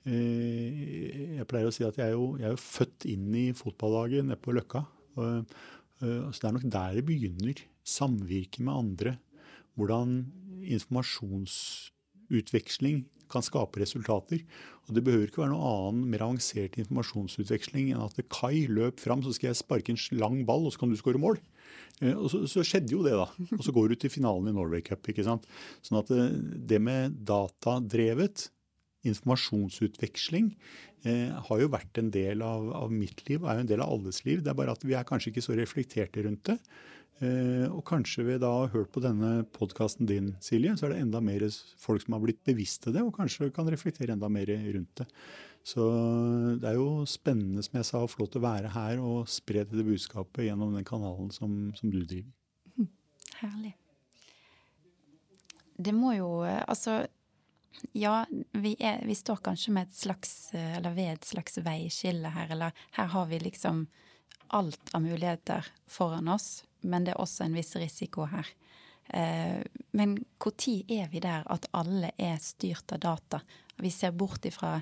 [0.04, 3.46] eh, Jeg pleier å si at jeg er jo, jeg er jo født inn i
[3.56, 4.84] fotballaget nede på Løkka.
[5.14, 5.56] Og,
[6.04, 7.64] og, så det er nok der det begynner.
[7.88, 9.16] Samvirke med andre.
[9.78, 10.18] Hvordan
[10.74, 11.56] informasjons
[12.34, 13.04] utveksling
[13.34, 14.44] kan skape resultater.
[14.86, 19.24] Og Det behøver ikke være noe annen mer avansert informasjonsutveksling enn at Kai løp fram,
[19.24, 21.40] så skal jeg sparke en lang ball, og så kan du skåre mål.
[22.02, 23.28] Eh, og så, så, skjedde jo det, da.
[23.58, 25.04] Og så går du til finalen i Norway Cup.
[25.08, 25.46] ikke sant?
[25.84, 26.34] Sånn at eh,
[26.70, 28.48] det med datadrevet
[29.04, 30.50] informasjonsutveksling
[31.04, 33.92] eh, har jo vært en del av, av, mitt liv, er jo en del av
[33.96, 34.42] alles liv.
[34.42, 36.58] Det er bare at vi er kanskje ikke så reflekterte rundt det.
[37.22, 40.94] Eh, og kanskje ved da å ha hørt på denne podkasten din, Silje, så er
[40.94, 41.44] det enda mer
[41.78, 45.06] folk som har blitt bevisste det, og kanskje kan reflektere enda mer rundt det.
[45.64, 45.84] Så
[46.60, 49.86] det er jo spennende, som jeg sa, lov til å være her og spre dette
[49.86, 52.34] budskapet gjennom den kanalen som, som du driver.
[52.76, 52.90] Hm,
[53.40, 53.72] herlig.
[55.74, 57.06] Det må jo Altså,
[57.96, 62.52] ja, vi, er, vi står kanskje med et slags, eller ved et slags veiskille her,
[62.54, 63.86] eller her har vi liksom
[64.54, 68.48] alt av muligheter foran oss men det er også en viss risiko her.
[69.08, 69.60] Eh,
[69.96, 73.40] men når er vi der at alle er styrt av data?
[73.76, 74.76] Vi ser bort ifra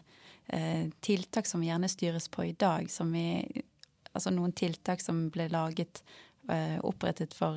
[0.46, 3.62] eh, tiltak som vi gjerne styres på i dag, som vi
[4.12, 6.02] Altså noen tiltak som ble laget
[6.52, 7.56] eh, opprettet for,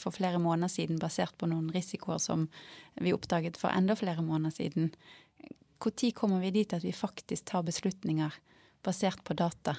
[0.00, 2.46] for, flere måneder siden, basert på noen risikoer som
[2.96, 4.88] vi oppdaget for enda flere måneder siden.
[5.84, 8.32] Når kommer vi dit at vi faktisk tar beslutninger
[8.80, 9.76] basert på data?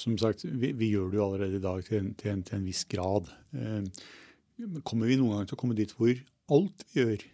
[0.00, 2.58] Som sagt, vi, vi, gjør det jo allerede i dag til en, til en, til
[2.58, 3.28] en viss grad.
[3.52, 6.12] Eh, kommer vi noen gang til å komme dit hvor
[6.56, 7.24] alt vi gjør,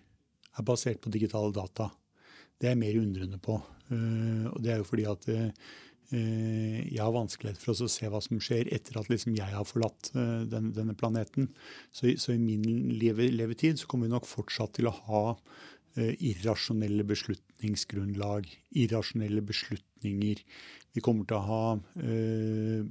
[0.57, 1.91] er basert på digitale data?
[2.57, 3.59] Det er jeg mer undrende på.
[3.91, 5.69] Eh, og det er jo fordi at eh,
[6.11, 10.13] jeg har vanskelighet for å se hva som skjer etter at liksom jeg har forlatt
[10.15, 11.49] den, denne planeten.
[11.91, 15.25] Så, så, i min leve, levetid så kommer vi nok fortsatt til å ha
[15.97, 18.47] irrasjonelle beslutningsgrunnlag,
[18.79, 20.45] irrasjonelle beslutninger.
[20.97, 21.63] Vi kommer til å ha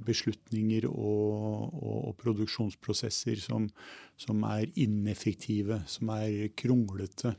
[0.06, 3.66] beslutninger og, og, og produksjonsprosesser som,
[4.14, 7.34] som, er ineffektive, som er kronglete.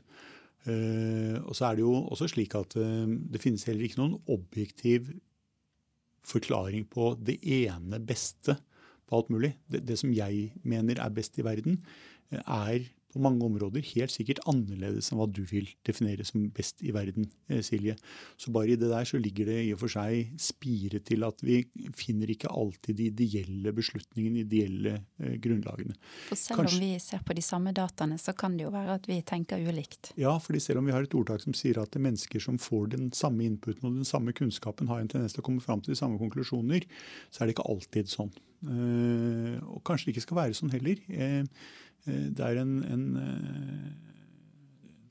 [0.68, 5.08] og så er det jo også slik at det finnes heller ikke noen objektiv
[6.28, 8.58] forklaring på det ene beste
[9.08, 9.54] på alt mulig.
[9.70, 11.80] Det, det som jeg mener er best i verden,
[12.44, 16.92] er på mange områder helt sikkert annerledes enn hva du vil definere som best i
[16.94, 17.96] verden, eh, Silje.
[18.36, 21.40] Så bare i det der så ligger det i og for seg spire til at
[21.44, 21.62] vi
[21.96, 25.96] finner ikke alltid de ideelle beslutningene, ideelle eh, grunnlagene.
[26.28, 28.98] For selv Kanskje, om vi ser på de samme dataene, så kan det jo være
[28.98, 30.12] at vi tenker ulikt?
[30.20, 32.92] Ja, fordi selv om vi har et ordtak som sier at er mennesker som får
[32.96, 35.94] den samme inputen og den samme kunnskapen, har en tendens til å komme fram til
[35.94, 36.84] de samme konklusjoner,
[37.32, 38.32] så er det ikke alltid sånn.
[38.66, 41.02] Eh, og kanskje det ikke skal være sånn heller.
[41.08, 41.44] Eh,
[42.08, 43.04] det er en, en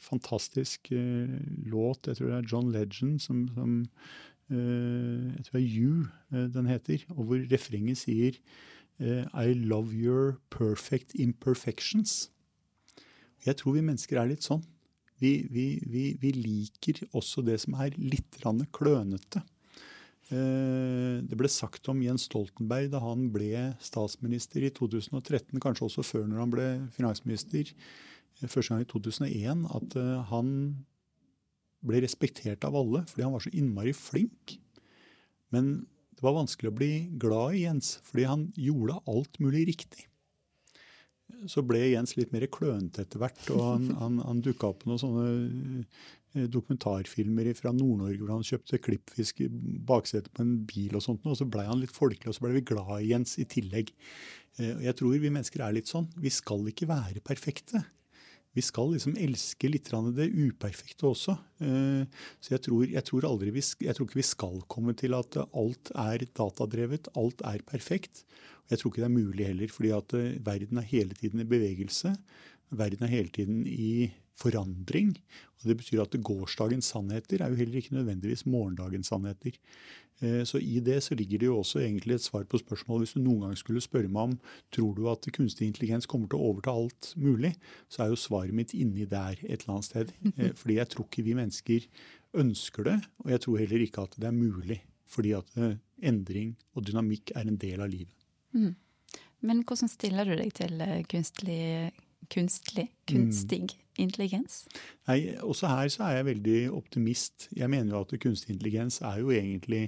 [0.02, 3.76] fantastisk låt, jeg tror det er John Legend som, som
[4.50, 8.38] Jeg tror det er You den heter, og hvor refrenget sier
[8.98, 12.32] I love your perfect imperfections.
[13.45, 14.64] Jeg tror vi mennesker er litt sånn.
[15.22, 18.39] Vi, vi, vi, vi liker også det som er litt
[18.76, 19.43] klønete.
[20.28, 26.03] Eh, det ble sagt om Jens Stoltenberg da han ble statsminister i 2013, kanskje også
[26.03, 26.67] før når han ble
[26.97, 30.49] finansminister eh, første gang i 2001, at eh, han
[31.88, 34.57] ble respektert av alle fordi han var så innmari flink.
[35.55, 40.09] Men det var vanskelig å bli glad i Jens, fordi han gjorde alt mulig riktig.
[41.51, 44.91] Så ble Jens litt mer klønete etter hvert, og han, han, han dukka opp på
[44.91, 45.28] noen sånne
[46.38, 49.47] Eh, dokumentarfilmer fra Nord-Norge hvor han kjøpte klippfisk i
[49.88, 51.25] baksetet på en bil og sånt.
[51.25, 53.93] Og så blei han litt folkelig, og så blei vi glad i Jens i tillegg.
[54.59, 56.09] Eh, jeg tror vi mennesker er litt sånn.
[56.19, 57.84] Vi skal ikke være perfekte.
[58.58, 61.38] Vi skal liksom elske litt det uperfekte også.
[61.62, 65.14] Eh, så jeg tror, jeg tror, aldri vi, jeg tror ikke vi skal komme til
[65.18, 68.26] at alt er datadrevet, alt er perfekt.
[68.68, 72.18] Jeg tror ikke det er mulig heller, fordi at verden er hele tiden i bevegelse.
[72.70, 75.15] Verden er hele tiden i forandring.
[75.57, 79.57] Og Det betyr at gårsdagens sannheter er jo heller ikke nødvendigvis morgendagens sannheter.
[80.22, 83.13] Eh, så I det så ligger det jo også egentlig et svar på spørsmålet hvis
[83.18, 84.38] du noen gang skulle spørre meg om
[84.74, 87.53] tror du at kunstig intelligens kommer til å overta alt mulig,
[87.89, 90.13] så er jo svaret mitt inni der et eller annet sted.
[90.38, 91.86] Eh, fordi jeg tror ikke vi mennesker
[92.38, 94.82] ønsker det, og jeg tror heller ikke at det er mulig.
[95.07, 98.13] Fordi at eh, endring og dynamikk er en del av livet.
[98.53, 98.76] Mm.
[99.47, 101.89] Men hvordan stiller du deg til kunstlig,
[102.30, 104.65] kunstlig, kunstig mm intelligens?
[105.07, 107.47] Nei, Også her så er jeg veldig optimist.
[107.55, 109.88] Jeg mener jo at kunstig intelligens er jo egentlig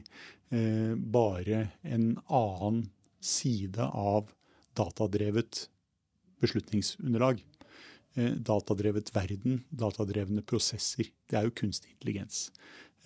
[0.51, 2.83] eh, bare en annen
[3.21, 4.31] side av
[4.79, 5.67] datadrevet
[6.41, 7.41] beslutningsunderlag.
[8.17, 11.11] Eh, datadrevet verden, datadrevne prosesser.
[11.29, 12.47] Det er jo kunstig intelligens.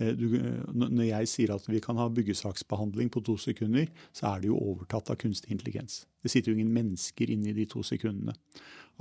[0.01, 0.27] Eh, du,
[0.73, 4.61] når jeg sier at vi kan ha byggesaksbehandling på to sekunder, så er det jo
[4.61, 6.03] overtatt av kunstig intelligens.
[6.23, 8.35] Det sitter jo ingen mennesker inne i de to sekundene.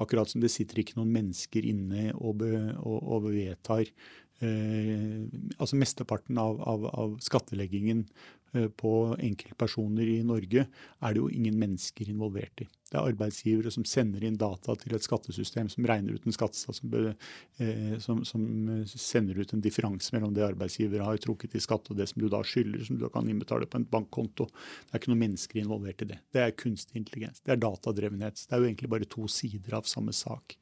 [0.01, 5.24] Akkurat som det sitter ikke noen mennesker inne og, be, og, og vedtar eh,
[5.59, 11.57] altså Mesteparten av, av, av skatteleggingen eh, på enkeltpersoner i Norge er det jo ingen
[11.61, 12.67] mennesker involvert i.
[12.93, 16.83] Det er arbeidsgivere som sender inn data til et skattesystem som regner ut en skattesats
[16.83, 18.43] som, eh, som, som,
[18.85, 22.29] sender ut en differanse mellom det arbeidsgivere har trukket i skatt og det som du
[22.33, 24.51] da skylder, som du kan innbetale på en bankkonto.
[24.51, 26.21] Det er ikke noen mennesker involvert i det.
[26.37, 27.41] Det er kunstig intelligens.
[27.41, 28.45] Det er datadrevenhet.
[28.45, 30.59] Det er jo egentlig bare to sider av samme sak.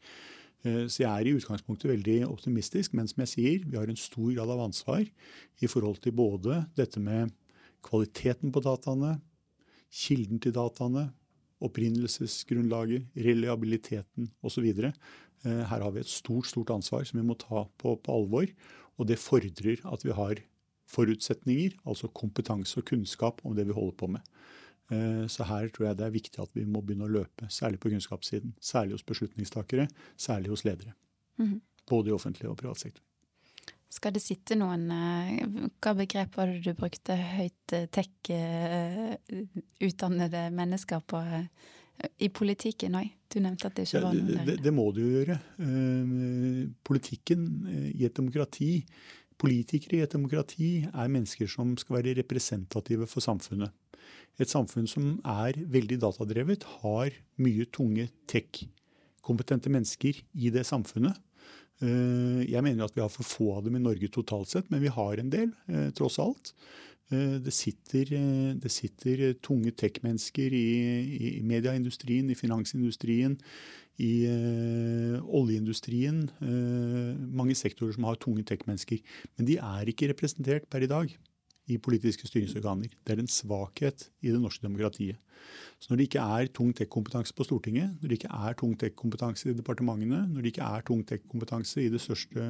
[0.63, 3.99] Eh, så jeg er i utgangspunktet veldig optimistisk, men som jeg sier, vi har en
[3.99, 7.35] stor grad av ansvar i forhold til både dette med
[7.87, 9.19] kvaliteten på dataene,
[9.91, 11.09] kilden til dataene,
[11.61, 14.69] opprinnelsesgrunnlaget, reliabiliteten osv.
[14.81, 18.49] Eh, her har vi et stort stort ansvar som vi må ta på, på alvor.
[19.01, 20.41] Og det fordrer at vi har
[20.91, 24.25] forutsetninger, altså kompetanse og kunnskap om det vi holder på med.
[24.91, 27.81] Eh, så her tror jeg det er viktig at vi må begynne å løpe, særlig
[27.83, 28.57] på kunnskapssiden.
[28.61, 30.97] Særlig hos beslutningstakere, særlig hos ledere.
[31.39, 31.61] Mm.
[31.91, 33.05] Både i offentlig og privat sektor.
[33.91, 35.43] Skal det sitte noen eh,
[35.83, 37.17] Hva begrep var det du brukte?
[37.19, 41.19] Høyt eh, tech-utdannede eh, mennesker på,
[42.23, 43.09] i politikken òg?
[43.31, 44.45] Du nevnte at det ikke var noe der.
[44.47, 45.37] Det, det må du jo gjøre.
[46.87, 47.41] Politikken
[47.93, 48.85] i et demokrati,
[49.39, 53.71] politikere i et demokrati, er mennesker som skal være representative for samfunnet.
[54.41, 57.09] Et samfunn som er veldig datadrevet, har
[57.43, 61.15] mye tunge tech-kompetente mennesker i det samfunnet.
[61.81, 64.83] Eh, jeg mener at vi har for få av dem i Norge totalt sett, men
[64.85, 66.55] vi har en del, eh, tross alt.
[67.11, 68.07] Det sitter,
[68.55, 70.69] det sitter tunge tech-mennesker i,
[71.19, 73.35] i, medieindustrien, i finansindustrien,
[73.99, 74.13] i
[75.19, 76.21] oljeindustrien.
[77.35, 79.03] Mange sektorer som har tunge tech-mennesker.
[79.35, 81.11] Men de er ikke representert per i dag
[81.71, 82.93] i politiske styringsorganer.
[83.07, 85.19] Det er en svakhet i det norske demokratiet.
[85.81, 89.51] Så når det ikke er tung tech-kompetanse på Stortinget, når det ikke er tung tech-kompetanse
[89.51, 92.49] i departementene, når det ikke er tung tech-kompetanse i de største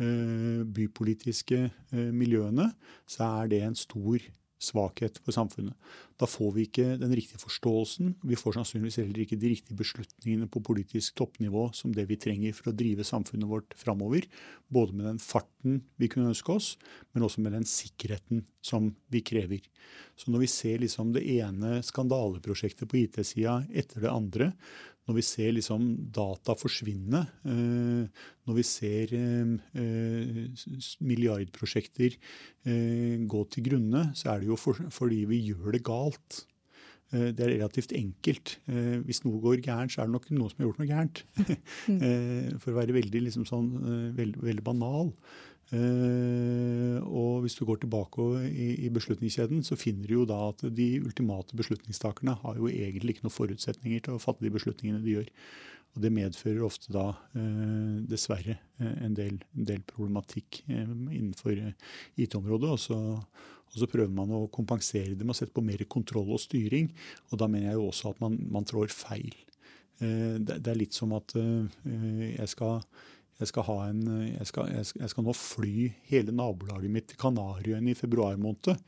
[0.00, 1.60] uh, bypolitiske
[1.92, 2.70] uh, miljøene,
[3.06, 4.24] så er det en stor
[4.64, 5.76] svakhet for samfunnet.
[6.20, 8.14] Da får vi ikke den riktige forståelsen.
[8.24, 12.56] Vi får sannsynligvis heller ikke de riktige beslutningene på politisk toppnivå som det vi trenger
[12.56, 14.26] for å drive samfunnet vårt framover.
[14.72, 16.74] Både med den farten vi kunne ønske oss,
[17.12, 19.62] men også med den sikkerheten som vi krever.
[20.16, 24.52] Så når vi ser liksom det ene skandaleprosjektet på IT-sida etter det andre,
[25.04, 25.84] når vi ser liksom
[26.14, 30.64] data forsvinne, eh, når vi ser eh, eh,
[31.04, 32.16] milliardprosjekter
[33.28, 36.44] gå til grunne, så er det jo fordi vi gjør det galt.
[37.14, 38.54] Det er relativt enkelt.
[39.04, 41.20] Hvis noe går gærent, så er det nok noen som har gjort noe gærent.
[41.84, 42.56] Mm.
[42.62, 43.68] For å være veldig, liksom sånn,
[44.16, 45.10] veldig, veldig banal.
[45.72, 50.88] Uh, og hvis du går tilbake i, beslutningskjeden, så finner du jo da at de
[51.00, 55.30] ultimate beslutningstakerne har jo egentlig ikke noen forutsetninger til å fatte de beslutningene de gjør.
[55.94, 61.56] Og det medfører ofte da uh, dessverre uh, en, del, en, del, problematikk innenfor
[62.20, 62.74] IT-området.
[62.74, 66.44] Og, og, så prøver man å kompensere det med å sette på mer kontroll og
[66.44, 66.92] styring.
[67.32, 69.32] Og da mener jeg jo også at man, man trår feil.
[69.94, 72.80] Det, er litt som at jeg skal
[73.44, 77.98] jeg skal, en, jeg, skal, jeg skal, nå fly hele nabolaget mitt til Kanariøyene i
[77.98, 78.80] februar måned.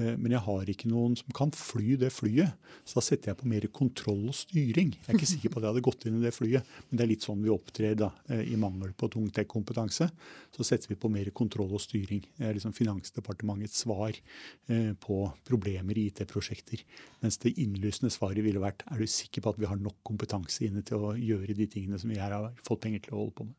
[0.00, 2.56] Eh, men jeg har ikke noen som kan fly det flyet.
[2.88, 4.92] Så da setter jeg på mer kontroll og styring.
[4.96, 7.04] Jeg er ikke sikker på at jeg hadde gått inn i det flyet, men det
[7.04, 10.08] er litt sånn vi opptrer da, eh, i mangel på tung tech-kompetanse.
[10.56, 12.24] Så setter vi på mer kontroll og styring.
[12.38, 16.84] Det er liksom Finansdepartementets svar eh, på problemer i IT-prosjekter.
[17.22, 20.64] Mens det innlysende svaret ville vært er du sikker på at vi har nok kompetanse
[20.66, 23.36] inne til å gjøre de tingene som vi her har fått penger til å holde
[23.38, 23.58] på med.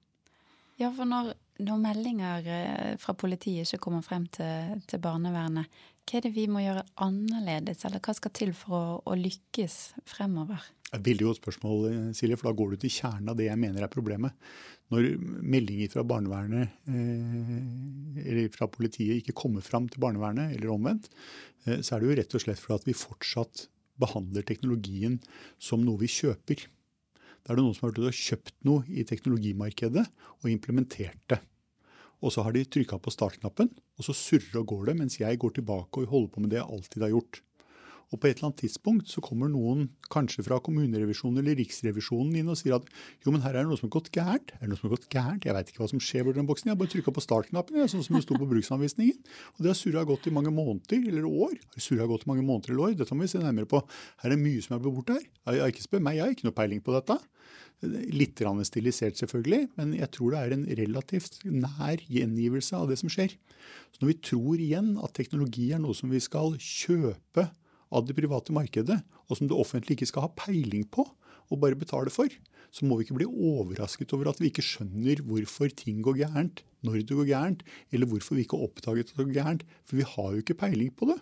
[0.84, 1.32] Ja, for når,
[1.64, 6.48] når, meldinger eh, fra politiet ikke kommer frem til, til, barnevernet, hva er det vi
[6.52, 9.78] må gjøre annerledes, eller hva skal til for å, å lykkes
[10.10, 10.66] fremover?
[10.94, 13.62] Er veldig godt spørsmål, eh, Silje, for da går du til kjernen av det jeg
[13.62, 14.36] mener er problemet.
[14.92, 15.08] Når
[15.56, 17.56] meldinger fra barnevernet eh,
[18.26, 21.08] eller fra politiet ikke kommer fram til barnevernet, eller omvendt,
[21.64, 23.70] så er det jo rett og slett for at vi fortsatt
[24.04, 25.22] behandler teknologien
[25.62, 26.66] som noe vi kjøper.
[27.44, 30.04] Da er det noen som har kjøpt noe i teknologimarkedet
[30.40, 31.42] og implementert det.
[32.24, 33.68] Og så har de trykka på startknappen,
[34.00, 36.62] og så surrer og går det, mens jeg går tilbake og holder på med det
[36.62, 37.42] jeg alltid har gjort.
[38.14, 42.52] Og på et eller annet tidspunkt så kommer noen, kanskje fra kommunerevisjonen eller Riksrevisjonen, inn
[42.54, 42.86] og sier at
[43.26, 44.54] jo, men her er det noe som har gått gærent.
[44.60, 45.48] Er det noe som har gått gærent?
[45.48, 46.70] Jeg veit ikke hva som skjer borti den boksen.
[46.70, 49.18] Jeg har bare trykka på startknappen, jeg, sånn som det sto på bruksanvisningen.
[49.56, 51.58] Og det har surra godt i mange måneder eller år.
[51.82, 52.98] Surra godt i mange måneder eller år.
[53.02, 53.82] Dette må vi se nærmere på.
[54.22, 55.26] Her er det mye som er blitt borte her.
[55.26, 57.18] Jeg, jeg, ikke spør meg, jeg har ikke noe peiling på dette.
[57.84, 58.40] Litt
[58.70, 63.34] stilisert, selvfølgelig, men jeg tror det er en relativt nær gjengivelse av det som skjer.
[63.92, 67.50] Så Når vi tror igjen at teknologi er noe som vi skal kjøpe
[67.94, 71.06] av det private markedet, og som det offentlige ikke skal ha peiling på
[71.52, 72.32] og bare betale for,
[72.74, 76.64] så må vi ikke bli overrasket over at vi ikke skjønner hvorfor ting går gærent,
[76.84, 77.62] når det går gærent,
[77.94, 79.66] eller hvorfor vi ikke har oppdaget at det går gærent.
[79.86, 81.20] For vi har jo ikke peiling på det.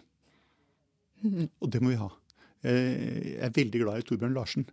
[1.61, 2.07] Og det må vi ha.
[2.63, 4.65] Eh, jeg er veldig glad i Torbjørn Larsen.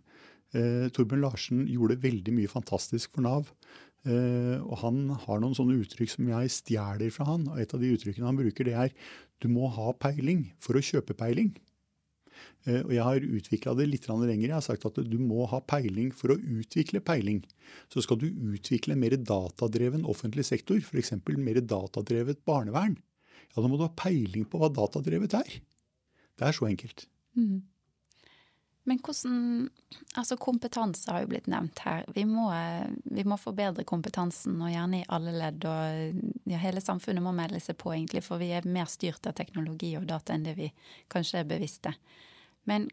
[0.55, 3.51] Eh, Torbjørn Larsen gjorde veldig mye fantastisk for Nav.
[4.07, 7.47] Eh, og han har noen sånne uttrykk som jeg stjeler fra han.
[7.51, 8.95] Og et av de uttrykkene han bruker, det er
[9.43, 11.53] du må ha peiling for å kjøpe peiling.
[12.67, 14.47] Eh, og jeg har utvikla det litt lenger.
[14.47, 17.43] Jeg har sagt at du må ha peiling for å utvikle peiling.
[17.91, 21.15] Så skal du utvikle mer datadreven offentlig sektor, f.eks.
[21.37, 22.97] mer datadrevet barnevern,
[23.49, 25.59] ja, da må du ha peiling på hva datadrevet er.
[26.37, 27.07] Det er så enkelt.
[27.37, 27.61] Mm.
[28.89, 29.69] Men hvordan
[30.17, 32.05] Altså kompetanse har jo blitt nevnt her.
[32.15, 32.47] Vi må,
[33.05, 35.65] vi må forbedre kompetansen, og gjerne i alle ledd.
[35.69, 39.37] Og ja, hele samfunnet må melde seg på, egentlig, for vi er mer styrt av
[39.37, 40.71] teknologi og data enn det vi
[41.11, 41.93] kanskje er bevisste.
[42.69, 42.87] Men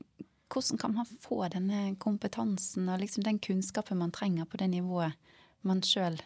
[0.53, 5.17] hvordan kan man få denne kompetansen og liksom den kunnskapen man trenger på det nivået
[5.67, 6.19] man sjøl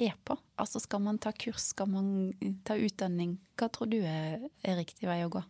[0.00, 0.36] er på?
[0.58, 2.08] Altså skal man ta kurs, skal man
[2.66, 3.36] ta utdanning?
[3.54, 5.44] Hva tror du er, er riktig vei å gå?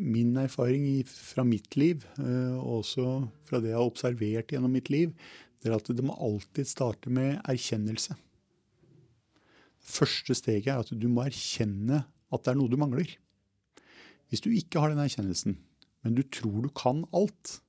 [0.00, 3.06] min erfaring fra mitt liv, eh, og også
[3.44, 5.12] fra det jeg har observert gjennom mitt liv,
[5.60, 8.16] det er at det må alltid starte med erkjennelse.
[9.90, 13.10] Første steget er at du må erkjenne at det er noe du mangler.
[14.30, 15.58] Hvis du ikke har den erkjennelsen,
[16.04, 17.60] men du tror du kan alt,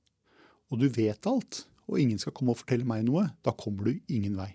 [0.72, 3.92] og du vet alt, og ingen skal komme og fortelle meg noe, da kommer du
[4.12, 4.54] ingen vei.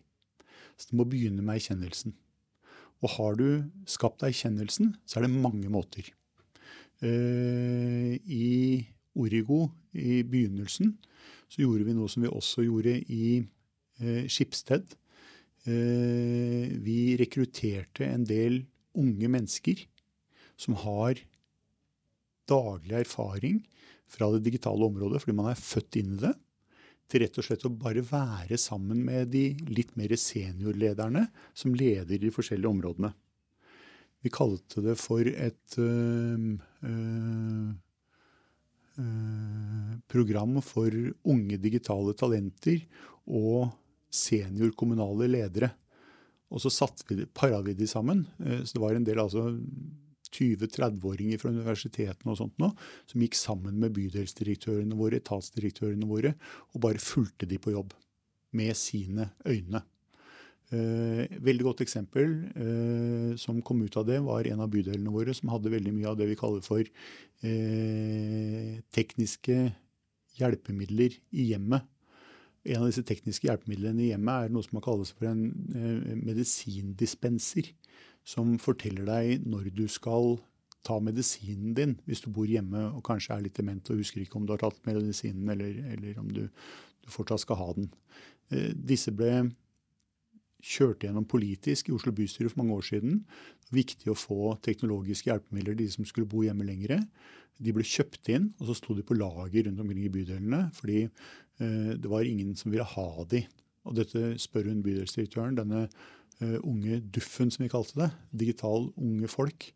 [0.78, 2.16] Så du må begynne med erkjennelsen.
[3.04, 3.48] Og har du
[3.90, 6.08] skapt erkjennelsen, så er det mange måter.
[7.06, 10.96] I Origo i begynnelsen
[11.46, 13.46] så gjorde vi noe som vi også gjorde i
[14.30, 14.86] Skipsted.
[15.68, 18.64] Vi rekrutterte en del
[18.98, 19.86] unge mennesker
[20.58, 21.22] som har
[22.50, 23.62] daglig erfaring
[24.08, 26.34] fra det digitale området fordi man er født inn i det
[27.08, 31.24] til rett og slett å bare være sammen med de litt mer seniorlederne
[31.56, 33.14] som leder de forskjellige områdene.
[34.26, 36.58] Vi kalte det for et øh,
[36.90, 37.70] øh,
[40.12, 40.92] program for
[41.30, 42.82] unge digitale talenter
[43.28, 43.70] og
[44.12, 45.72] senior kommunale ledere.
[46.50, 46.88] Og så
[47.36, 48.26] para vi de sammen.
[48.40, 49.52] Så det var en del altså
[50.36, 52.72] 20-30-åringer fra universitetene og sånt nå,
[53.10, 56.34] som gikk sammen med bydelsdirektørene våre, etatsdirektørene våre,
[56.74, 57.96] og bare fulgte de på jobb.
[58.56, 59.82] Med sine øyne.
[60.68, 65.36] Eh, veldig godt eksempel eh, som kom ut av det, var en av bydelene våre
[65.36, 69.58] som hadde veldig mye av det vi kaller for eh, tekniske
[70.40, 71.88] hjelpemidler i hjemmet.
[72.68, 77.72] En av disse tekniske hjelpemidlene i hjemmet er noe som kalles for en eh, medisindispenser
[78.28, 80.36] som forteller deg når du skal
[80.88, 84.40] ta medisinen din hvis du bor hjemme og kanskje er litt dement og husker ikke
[84.40, 87.90] om du har tatt medisinen eller, eller om du, du, fortsatt skal ha den.
[88.52, 89.48] Eh, disse ble
[90.64, 93.22] kjørt gjennom politisk i Oslo bystyre for mange år siden.
[93.76, 97.02] Viktig å få teknologiske hjelpemidler de som skulle bo hjemme lengre.
[97.62, 101.06] De ble kjøpt inn, og så sto de på lager rundt omkring i bydelene fordi
[101.06, 103.46] eh, det var ingen som ville ha de.
[103.88, 105.88] Og dette spør hun bydelsdirektøren, denne
[106.40, 108.12] unge Duffen, som vi kalte det,
[108.46, 109.72] digital unge folk,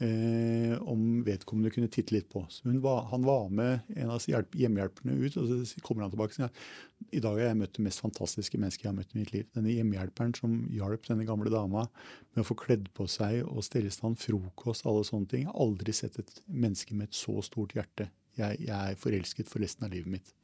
[0.00, 2.42] uh, om vedkommende kunne titte litt på.
[2.64, 6.38] Var, han var med en av hjelp, hjemmehjelperne ut, og så kommer han tilbake og
[6.38, 9.32] sier i dag har jeg møtt det mest fantastiske mennesket jeg har møtt i mitt
[9.34, 9.46] liv.
[9.56, 11.86] Denne hjemmehjelperen som hjalp denne gamle dama
[12.34, 15.46] med å få kledd på seg og stelle i stand frokost, alle sånne ting.
[15.46, 18.10] Jeg har aldri sett et menneske med et så stort hjerte.
[18.38, 20.34] Jeg, jeg er forelsket for resten av livet mitt.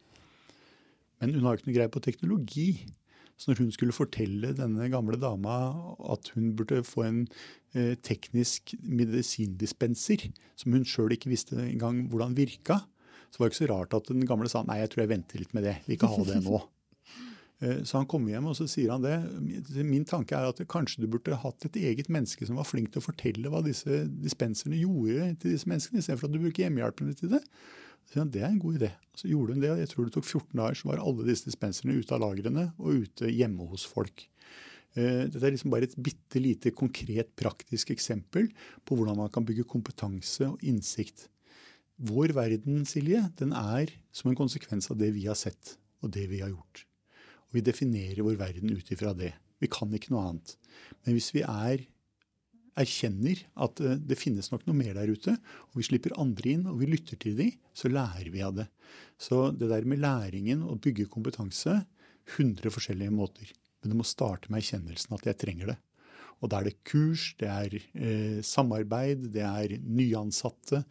[1.20, 2.68] Men hun har jo ikke noe greie på teknologi.
[3.36, 5.56] Så når hun skulle fortelle denne gamle dama
[6.12, 7.18] at hun burde få en
[7.76, 12.80] eh, teknisk medisindispenser, som hun sjøl ikke visste engang hvordan virka,
[13.28, 15.42] så var det ikke så rart at den gamle sa nei, jeg tror jeg venter
[15.42, 15.76] litt med det.
[15.84, 16.62] Vil ikke ha det nå.
[17.64, 19.14] Eh, så han kommer hjem og så sier han det.
[19.88, 23.00] Min tanke er at kanskje du burde hatt et eget menneske som var flink til
[23.00, 27.32] å fortelle hva disse dispenserne gjorde til disse menneskene, istedenfor at du bruker hjemmehjelpene til
[27.32, 27.40] det.
[28.12, 28.92] Det er en god idé.
[29.16, 31.96] Så gjorde hun det, jeg tror det tok 14 dager, så var alle disse dispenserne
[31.98, 34.26] ute av lagrene og ute hjemme hos folk.
[34.96, 38.48] Eh, dette er liksom bare et bitte lite konkret, praktisk eksempel
[38.86, 41.26] på hvordan man kan bygge kompetanse og innsikt.
[41.96, 46.26] Vår verden, Silje, den er som en konsekvens av det vi har sett og det
[46.30, 46.84] vi har gjort.
[47.48, 49.32] Og vi definerer vår verden ut ifra det.
[49.60, 50.56] Vi kan ikke noe annet.
[51.04, 51.86] Men hvis vi er
[52.80, 55.36] erkjenner at eh, det finnes nok noe mer der ute,
[55.70, 58.68] og vi slipper andre inn og vi lytter til dem, så lærer vi av det.
[59.20, 61.80] Så det der med læringen og bygge kompetanse
[62.36, 63.50] 100 forskjellige måter.
[63.80, 65.78] Men det må starte med erkjennelsen at jeg trenger det.
[66.44, 70.82] Og da er det kurs, det er eh, samarbeid, det er nyansatte,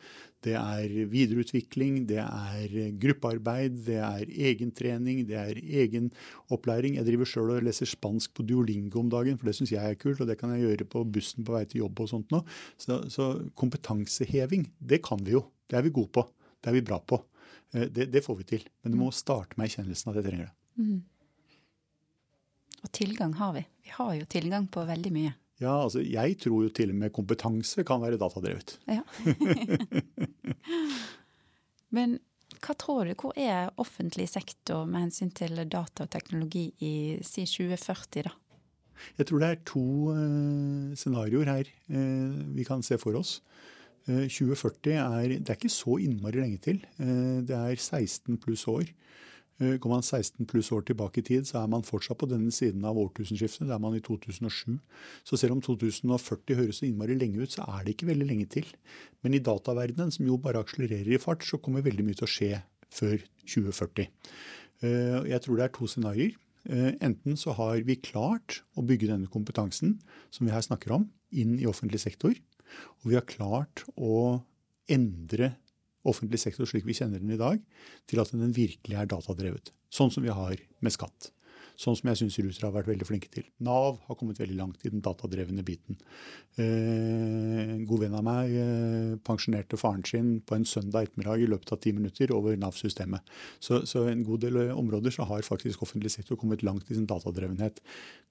[0.46, 6.12] det er videreutvikling, det er gruppearbeid, det er egentrening, det er egen
[6.54, 7.00] opplæring.
[7.00, 9.98] Jeg driver sjøl og leser spansk på Duolingo om dagen, for det syns jeg er
[10.02, 12.44] kult, og det kan jeg gjøre på bussen på vei til jobb og sånt nå.
[12.82, 15.46] Så, så kompetanseheving, det kan vi jo.
[15.66, 16.28] Det er vi gode på.
[16.62, 17.22] Det er vi bra på.
[17.74, 18.70] Eh, det, det får vi til.
[18.84, 20.56] Men du må starte med erkjennelsen at jeg trenger det.
[20.76, 21.04] Mm.
[22.86, 23.66] Og tilgang har vi.
[23.86, 25.34] Vi har jo tilgang på veldig mye.
[25.62, 28.76] Ja, altså jeg tror jo til og med kompetanse kan være datadrevet.
[28.92, 29.04] Ja.
[31.96, 32.18] Men
[32.62, 36.94] hva tror du, hvor er offentlig sektor med hensyn til data og teknologi i
[37.26, 38.34] si 2040, da?
[39.20, 43.42] Jeg tror det er to uh, scenarioer her uh, vi kan se for oss.
[44.08, 46.86] Uh, eh, 2040 er Det er ikke så innmari lenge til.
[46.98, 48.86] det er 16 pluss år.
[49.62, 52.52] Eh, går man 16 pluss år tilbake i tid, så er man fortsatt på denne
[52.52, 53.70] siden av årtusenskiftet.
[53.70, 54.80] Det er man i 2007.
[55.24, 58.50] Så selv om 2040 høres så innmari lenge ut, så er det ikke veldig lenge
[58.52, 58.68] til.
[59.24, 62.34] Men i dataverdenen, som jo bare akselererer i fart, så kommer veldig mye til å
[62.34, 62.52] skje
[62.92, 64.10] før 2040.
[64.84, 66.36] Eh, jeg tror det er to scenarioer.
[66.66, 70.00] Eh, enten så har vi klart å bygge denne kompetansen
[70.34, 72.36] som vi her snakker om, inn i offentlig sektor.
[73.04, 74.42] Og vi har klart å
[74.92, 75.56] endre
[76.08, 77.62] offentlig sektor slik vi kjenner den i dag,
[78.10, 79.74] til at den virkelig er datadrevet.
[79.94, 81.32] Sånn som vi har med skatt.
[81.80, 83.46] Sånn som jeg syns russere har vært veldig flinke til.
[83.66, 85.98] Nav har kommet veldig langt i den datadrevne biten.
[86.56, 91.50] Eh, en god venn av meg eh, pensjonerte faren sin på en søndag ettermiddag i
[91.52, 93.28] løpet av ti minutter over Nav-systemet.
[93.60, 97.08] Så, så en god del områder så har faktisk offentlig sektor kommet langt i sin
[97.10, 97.82] datadrevenhet.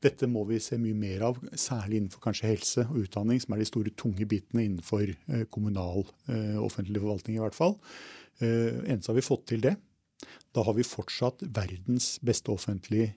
[0.04, 3.62] Dette må vi se mye mer av, særlig innenfor kanskje helse og utdanning, som er
[3.62, 5.12] de store, tunge bitene innenfor
[5.52, 6.06] kommunal
[6.64, 7.76] offentlig forvaltning, i hvert fall.
[8.40, 9.74] Eneste har vi fått til det.
[10.54, 13.12] Da har vi fortsatt verdens beste offentlige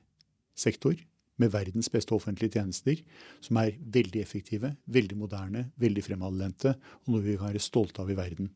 [0.57, 0.97] sektor
[1.37, 3.01] med verdens beste offentlige tjenester,
[3.45, 6.73] som er veldig effektive, veldig moderne, veldig fremadlendte,
[7.05, 8.49] og noe vi kan være stolte av i verden.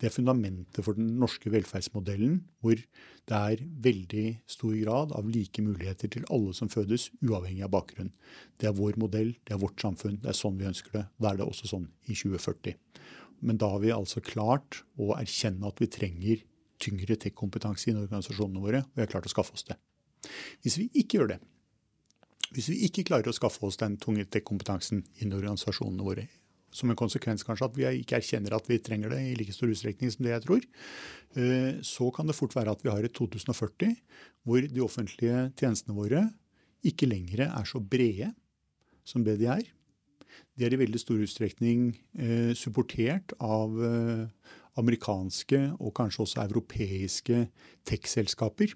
[0.00, 5.64] Det er fundamentet for den norske velferdsmodellen, hvor det er veldig stor grad av like
[5.64, 8.12] muligheter til alle som fødes, uavhengig av bakgrunn.
[8.56, 11.06] Det er vår modell, det er vårt samfunn, det er sånn vi ønsker det.
[11.20, 12.80] Da er det også sånn i 2040.
[13.42, 16.44] Men da har vi altså klart å erkjenne at vi trenger
[16.82, 19.76] tyngre tech-kompetanse i organisasjonene våre, og vi har klart å skaffe oss det.
[20.62, 21.40] Hvis vi ikke gjør det,
[22.52, 26.26] hvis vi ikke klarer å skaffe oss den tunge tech-kompetansen innen organisasjonene våre,
[26.72, 29.72] som en konsekvens kanskje at vi ikke erkjenner at vi trenger det i like stor
[29.72, 30.64] utstrekning som det jeg tror,
[31.36, 33.92] eh, så kan det fort være at vi har et 2040
[34.48, 36.26] hvor de offentlige tjenestene våre
[36.88, 38.32] ikke lenger er så brede
[39.04, 39.64] som det de er.
[40.56, 44.24] De er i veldig stor utstrekning eh, supportert av eh,
[44.80, 47.46] amerikanske og kanskje også europeiske
[47.88, 48.72] tech-selskaper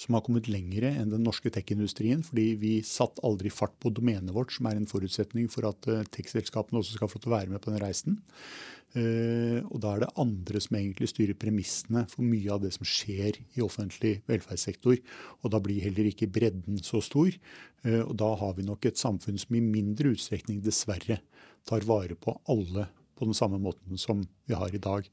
[0.00, 4.34] som har kommet lengre enn den norske tech-industrien, fordi vi satt aldri fart på domenet
[4.34, 7.52] vårt, som er en forutsetning for at eh, tech-selskapene også skal få til å være
[7.54, 8.18] med på den reisen.
[8.94, 12.86] Eh, og da er det andre som egentlig styrer premissene for mye av det som
[12.86, 15.00] skjer i offentlig velferdssektor.
[15.42, 17.34] Og da blir heller ikke bredden så stor.
[17.82, 21.18] Eh, og da har vi nok et samfunn som i mindre utstrekning dessverre
[21.66, 25.06] tar vare på alle på den samme måten som vi har i dag.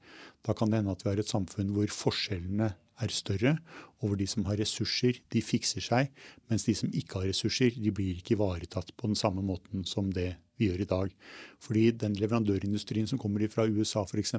[0.45, 3.55] Da kan det hende at vi har et samfunn hvor forskjellene er større,
[3.99, 6.11] og hvor de som har ressurser, de fikser seg,
[6.51, 10.11] mens de som ikke har ressurser, de blir ikke ivaretatt på den samme måten som
[10.13, 11.15] det vi gjør i dag.
[11.61, 14.35] Fordi den leverandørindustrien som kommer fra USA f.eks.,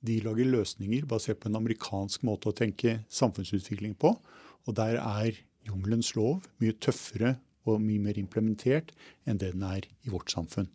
[0.00, 4.14] de lager løsninger basert på en amerikansk måte å tenke samfunnsutvikling på,
[4.66, 5.38] og der er
[5.68, 7.36] jungelens lov mye tøffere
[7.68, 8.94] og mye mer implementert
[9.28, 10.70] enn det den er i vårt samfunn.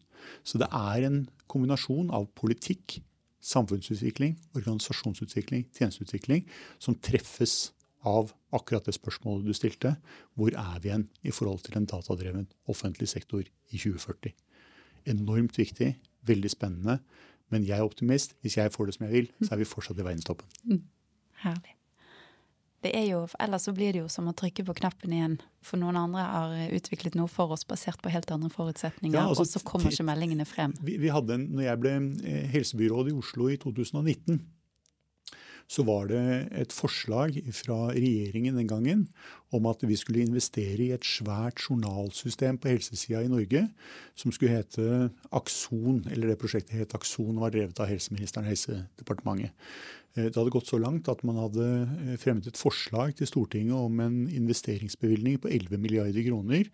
[0.46, 3.00] Så det er en kombinasjon av politikk,
[3.46, 6.46] samfunnsutvikling, organisasjonsutvikling, tjenesteutvikling
[6.82, 7.72] som treffes
[8.06, 9.96] av akkurat det spørsmålet du stilte.
[10.38, 14.34] Hvor er vi igjen i forhold til en datadreven offentlig sektor i 2040?
[15.14, 15.94] Enormt viktig,
[16.26, 17.00] veldig spennende.
[17.54, 18.34] Men jeg er optimist.
[18.42, 20.48] Hvis jeg får det som jeg vil, så er vi fortsatt i verdenstoppen.
[20.66, 20.84] Mm.
[21.46, 21.76] Herlig.
[22.86, 25.82] Det er jo, Ellers så blir det jo som å trykke på knappen igjen, for
[25.82, 29.50] noen andre har utviklet noe for oss basert på helt andre forutsetninger, ja, altså, og
[29.50, 30.76] så kommer ikke meldingene frem.
[30.86, 31.96] Vi, vi hadde en, når jeg ble
[32.30, 34.38] eh, helsebyråd i Oslo i 2019,
[35.72, 36.22] så var det
[36.54, 39.06] et forslag fra regjeringen den gangen
[39.56, 43.64] om at vi skulle investere i et svært journalsystem på helsesida i Norge
[44.20, 48.54] som skulle hete Akson, eller det prosjektet het Akson, og var drevet av helseministeren og
[48.54, 49.56] Helsedepartementet.
[50.16, 53.76] Eh, det hadde gått så langt at man hadde eh, fremmet et forslag til Stortinget
[53.76, 56.70] om en investeringsbevilgning på 11 milliarder kroner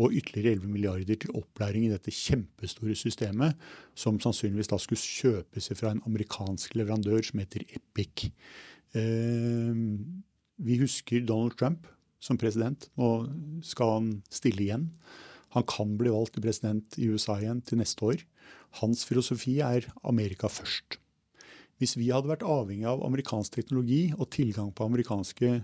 [0.00, 3.56] og ytterligere 11 milliarder til opplæring i dette kjempestore systemet,
[3.94, 8.30] som sannsynligvis da skulle kjøpes fra en amerikansk leverandør som heter Epic.
[8.96, 9.82] Eh,
[10.62, 11.86] vi husker Donald Trump
[12.22, 12.88] som president.
[12.96, 13.10] Nå
[13.66, 14.88] skal han stille igjen.
[15.52, 18.22] Han kan bli valgt til president i USA igjen til neste år.
[18.80, 20.96] Hans filosofi er Amerika først.
[21.82, 25.58] Hvis vi hadde vært avhengig av amerikansk teknologi og tilgang på amerikanske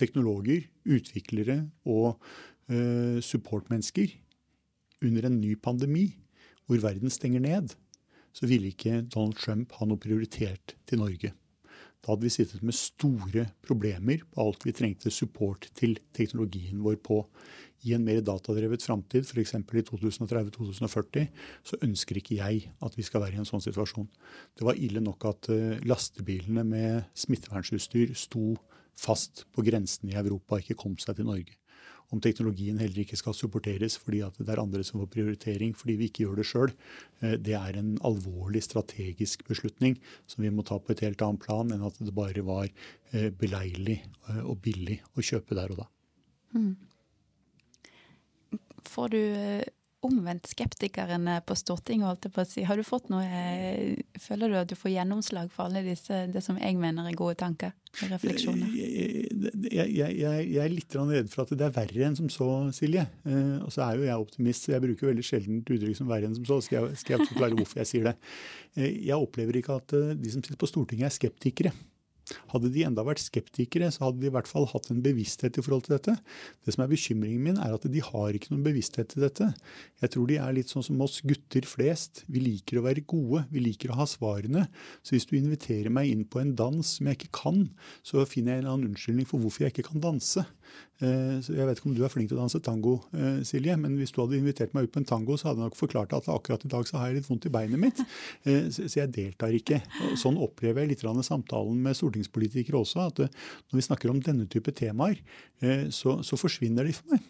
[0.00, 2.16] teknologer, utviklere og
[3.20, 4.14] supportmennesker
[5.04, 6.06] under en ny pandemi,
[6.64, 7.74] hvor verden stenger ned,
[8.34, 11.34] så ville ikke Donald Trump ha noe prioritert til Norge.
[12.04, 16.98] Da hadde vi sittet med store problemer på alt vi trengte support til teknologien vår
[17.00, 17.22] på
[17.88, 19.54] i en mer datadrevet framtid, f.eks.
[19.56, 21.24] i 2030-2040,
[21.64, 24.08] så ønsker ikke jeg at vi skal være i en sånn situasjon.
[24.56, 28.54] Det var ille nok at eh, lastebilene med smittevernsutstyr sto
[29.00, 31.56] fast på grensen i Europa og ikke kom seg til Norge.
[32.14, 36.08] Om teknologien heller ikke skal supporteres fordi det er andre som får prioritering fordi vi
[36.10, 36.74] ikke gjør det sjøl,
[37.20, 39.98] eh, det er en alvorlig strategisk beslutning
[40.30, 43.30] som vi må ta på et helt annet plan enn at det bare var eh,
[43.34, 44.00] beleilig
[44.44, 45.88] og billig å kjøpe der og da.
[46.54, 46.74] Mm.
[48.88, 49.64] Får du eh,
[50.06, 52.64] omvendt skeptikeren på Stortinget, holdt jeg på å si.
[52.68, 56.42] Har du fått noe eh, Føler du at du får gjennomslag for alle disse, det
[56.44, 58.74] som jeg mener er gode tanker og refleksjoner?
[58.76, 59.30] Jeg,
[59.70, 63.06] jeg, jeg, jeg er litt redd for at det er verre enn som så, Silje.
[63.28, 66.30] Eh, og så er jo jeg optimist, så jeg bruker veldig sjelden uttrykk som verre
[66.30, 66.60] enn som så.
[66.64, 68.16] Skal jeg, skal jeg forklare hvorfor jeg sier det.
[68.76, 71.74] Jeg opplever ikke at de som sitter på Stortinget er skeptikere.
[72.52, 75.64] Hadde de enda vært skeptikere, så hadde de i hvert fall hatt en bevissthet i
[75.64, 76.16] forhold til dette.
[76.64, 79.50] Det som er bekymringen min, er at de har ikke noen bevissthet til dette.
[80.02, 82.24] Jeg tror de er litt sånn som oss gutter flest.
[82.32, 84.66] Vi liker å være gode, vi liker å ha svarene.
[85.04, 87.64] Så hvis du inviterer meg inn på en dans som jeg ikke kan,
[88.06, 90.44] så finner jeg en annen unnskyldning for hvorfor jeg ikke kan danse.
[91.02, 93.96] Eh, Jeg vet ikke om du er flink til å danse tango, eh, Silje, men
[93.98, 96.28] hvis du hadde invitert meg ut på en tango, så hadde jeg nok forklart at
[96.30, 98.00] akkurat i dag så har jeg litt vondt i beinet mitt,
[98.46, 99.82] eh, så jeg deltar ikke.
[100.16, 104.72] Sånn opplever jeg litt samtalen med stortingspolitikere også, at når vi snakker om denne type
[104.72, 105.20] temaer,
[105.90, 107.24] så, så forsvinner de for meg.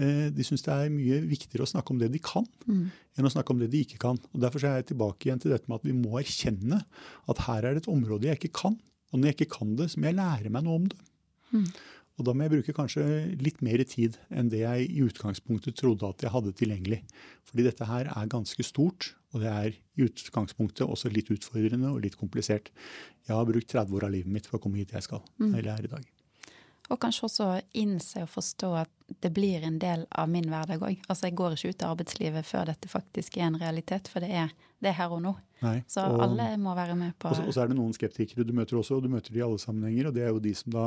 [0.00, 2.84] De syns det er mye viktigere å snakke om det de kan, mm.
[3.18, 4.16] enn å snakke om det de ikke kan.
[4.32, 6.80] Og Derfor er jeg tilbake igjen til dette med at vi må erkjenne
[7.28, 8.78] at her er det et område jeg ikke kan.
[9.10, 11.00] Og når jeg ikke kan det, så må jeg lære meg noe om det.
[11.50, 11.66] Mm.
[12.20, 13.04] Og da må jeg bruke kanskje
[13.40, 17.00] litt mer tid enn det jeg i utgangspunktet trodde at jeg hadde tilgjengelig.
[17.48, 22.00] Fordi dette her er ganske stort, og det er i utgangspunktet også litt utfordrende og
[22.04, 22.70] litt komplisert.
[23.28, 25.52] Jeg har brukt 30 år av livet mitt for å komme hit jeg skal, mm.
[25.52, 26.08] eller er i dag.
[26.90, 28.90] Og kanskje også innse og forstå at
[29.20, 31.04] det blir en del av min hverdag òg.
[31.08, 34.30] Altså, jeg går ikke ut av arbeidslivet før dette faktisk er en realitet, for det
[34.44, 35.36] er, det er her og nå.
[35.60, 37.92] Nei, så og, alle må være med på Og så, og så er det noen
[37.92, 40.08] skeptikere du møter også, og du møter de i alle sammenhenger.
[40.08, 40.84] Og det er jo de som da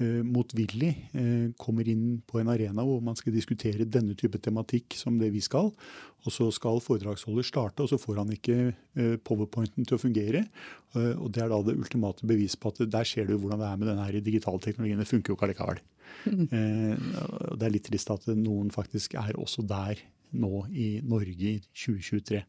[0.00, 4.96] eh, motvillig eh, kommer inn på en arena hvor man skal diskutere denne type tematikk
[4.96, 5.68] som det vi skal.
[6.24, 10.46] Og så skal foredragsholder starte, og så får han ikke eh, powerpointen til å fungere.
[10.96, 13.76] og det er da det ultimate bevis på at der ser du hvordan det er
[13.76, 15.02] med denne digitale teknologien.
[15.02, 15.82] Det funker jo ikke allikevel.
[16.26, 20.00] Det er litt trist at noen faktisk er også der
[20.36, 22.42] nå i Norge i 2023.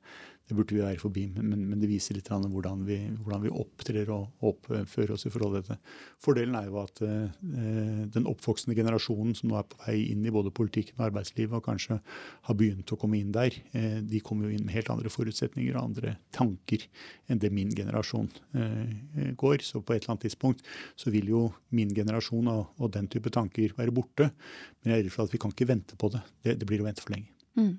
[0.47, 4.07] Det burde vi være forbi, men, men det viser litt hvordan vi, hvordan vi, opptrer
[4.15, 5.95] og oppfører oss i forhold til dette.
[6.23, 10.31] Fordelen er jo at eh, den oppvoksende generasjonen som nå er på vei inn i
[10.31, 11.99] både politikken og arbeidslivet, og kanskje
[12.47, 15.75] har begynt å komme inn der, eh, de kommer jo inn med helt andre forutsetninger
[15.75, 16.85] og andre tanker
[17.27, 19.65] enn det min generasjon eh, går.
[19.67, 20.63] Så på et eller annet tidspunkt
[20.95, 21.43] så vil jo
[21.75, 24.31] min generasjon og, og den type tanker være borte.
[24.79, 26.23] Men jeg er redd for at vi kan ikke vente på det.
[26.45, 27.33] Det, det blir å vente for lenge.
[27.57, 27.75] Mm.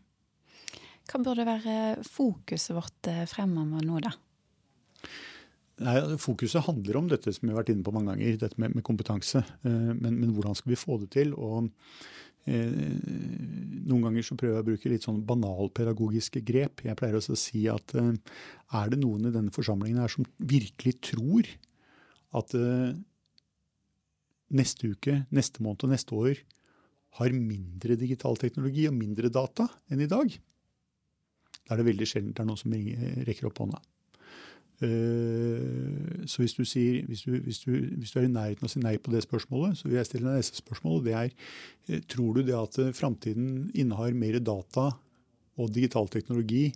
[1.09, 1.75] Hva burde være
[2.05, 4.13] fokuset vårt eh, fremover nå, da?
[5.79, 8.75] Nei, fokuset handler om dette som vi har vært inne på mange ganger, dette med,
[8.77, 9.41] med kompetanse.
[9.63, 11.33] Eh, men, men, hvordan skal vi få det til?
[11.39, 11.71] Og
[12.51, 12.75] eh,
[13.89, 16.85] Noen ganger så prøver jeg å bruke litt sånn banalpedagogiske grep.
[16.85, 20.99] Jeg pleier også å si at er det noen i denne forsamlingen her som virkelig
[21.09, 21.49] tror
[22.37, 22.53] at
[24.53, 26.45] neste uke, neste måned og neste år
[27.19, 30.37] har mindre digital teknologi og mindre data enn i dag,
[31.69, 32.75] da er det veldig sjelden det er noen som
[33.29, 33.81] rekker opp hånda.
[34.79, 38.69] Eh, så hvis du, sier, hvis, du, hvis, du, hvis du, er i nærheten av
[38.69, 41.03] å si nei på det spørsmålet, så vil jeg stille deg neste spørsmål.
[41.07, 44.93] Det er eh, tror du det at eh, framtiden innehar mer data
[45.59, 46.71] og digital teknologi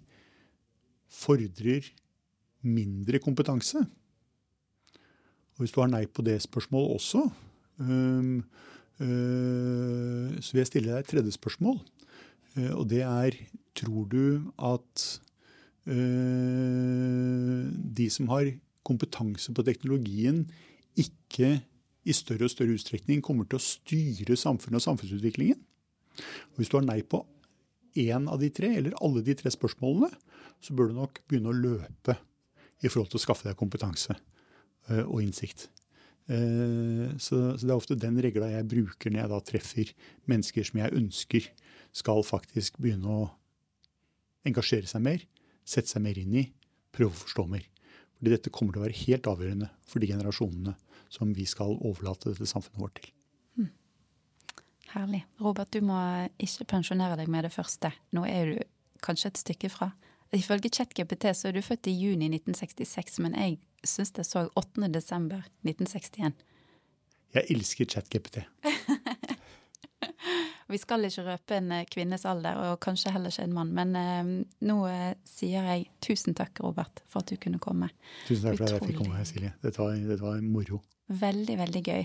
[1.12, 1.86] fordrer
[2.66, 3.84] mindre kompetanse?
[5.54, 7.20] Og hvis du har nei på det spørsmålet også,
[9.02, 11.76] så vil jeg stille deg et tredje spørsmål.
[12.56, 13.36] Og det er
[13.78, 15.04] tror du at
[15.88, 18.52] uh, de som har
[18.86, 20.44] kompetanse på teknologien,
[20.98, 21.60] ikke
[22.02, 25.60] i større og større utstrekning kommer til å styre samfunnet og samfunnsutviklingen?
[26.52, 27.22] Og hvis du har nei på
[28.02, 30.10] én av de tre, eller alle de tre spørsmålene,
[30.62, 32.18] så bør du nok begynne å løpe
[32.82, 35.70] i forhold til å skaffe deg kompetanse uh, og innsikt.
[36.32, 39.88] Så, det er ofte den regla jeg bruker når jeg da treffer
[40.30, 41.48] mennesker som jeg ønsker
[41.92, 43.28] skal faktisk begynne å
[44.48, 45.22] engasjere seg mer,
[45.64, 46.46] sette seg mer inn i,
[46.92, 47.66] prøve å forstå mer.
[48.16, 50.76] Fordi dette kommer til å være helt avgjørende for de generasjonene
[51.12, 53.10] som vi skal overlate dette samfunnet vårt til.
[53.58, 53.72] Hmm.
[54.94, 55.24] Herlig.
[55.42, 55.98] Robert, du må
[56.42, 57.92] ikke pensjonere deg med det første.
[58.16, 58.62] Nå er du
[59.04, 59.92] kanskje et stykke fra.
[60.32, 64.88] Ifølge ChatGPT så er du født i juni 1966, men jeg syns det så 8.
[64.94, 66.38] desember 1961.
[67.34, 68.40] Jeg elsker ChatGPT.
[70.72, 73.74] Vi skal ikke røpe en eh, kvinnes alder, og kanskje heller ikke en mann.
[73.76, 74.32] Men eh,
[74.68, 77.90] nå eh, sier jeg tusen takk, Robert, for at du kunne komme.
[78.28, 79.52] Tusen takk for at jeg fikk komme, Silje.
[79.62, 80.80] Dette var, dette var moro.
[81.22, 82.04] Veldig, veldig gøy.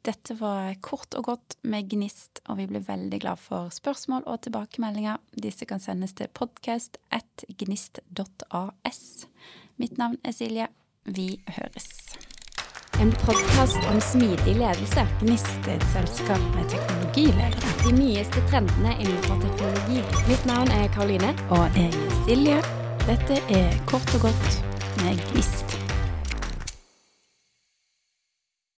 [0.00, 4.40] Dette var kort og godt med Gnist, og vi blir veldig glad for spørsmål og
[4.46, 5.20] tilbakemeldinger.
[5.36, 9.04] Disse kan sendes til podcast at gnist.as.
[9.76, 10.72] Mitt navn er Silje.
[11.04, 11.92] Vi høres.
[13.00, 15.06] En podkast om smidig ledelse.
[15.20, 17.72] Gnistet et selskap med teknologiledere.
[17.84, 20.04] De nyeste trendene innenfor teknologi.
[20.28, 21.32] Mitt navn er Karoline.
[21.48, 22.62] Og jeg er Silje.
[23.08, 24.64] Dette er Kort og godt
[25.00, 25.79] med Gnist.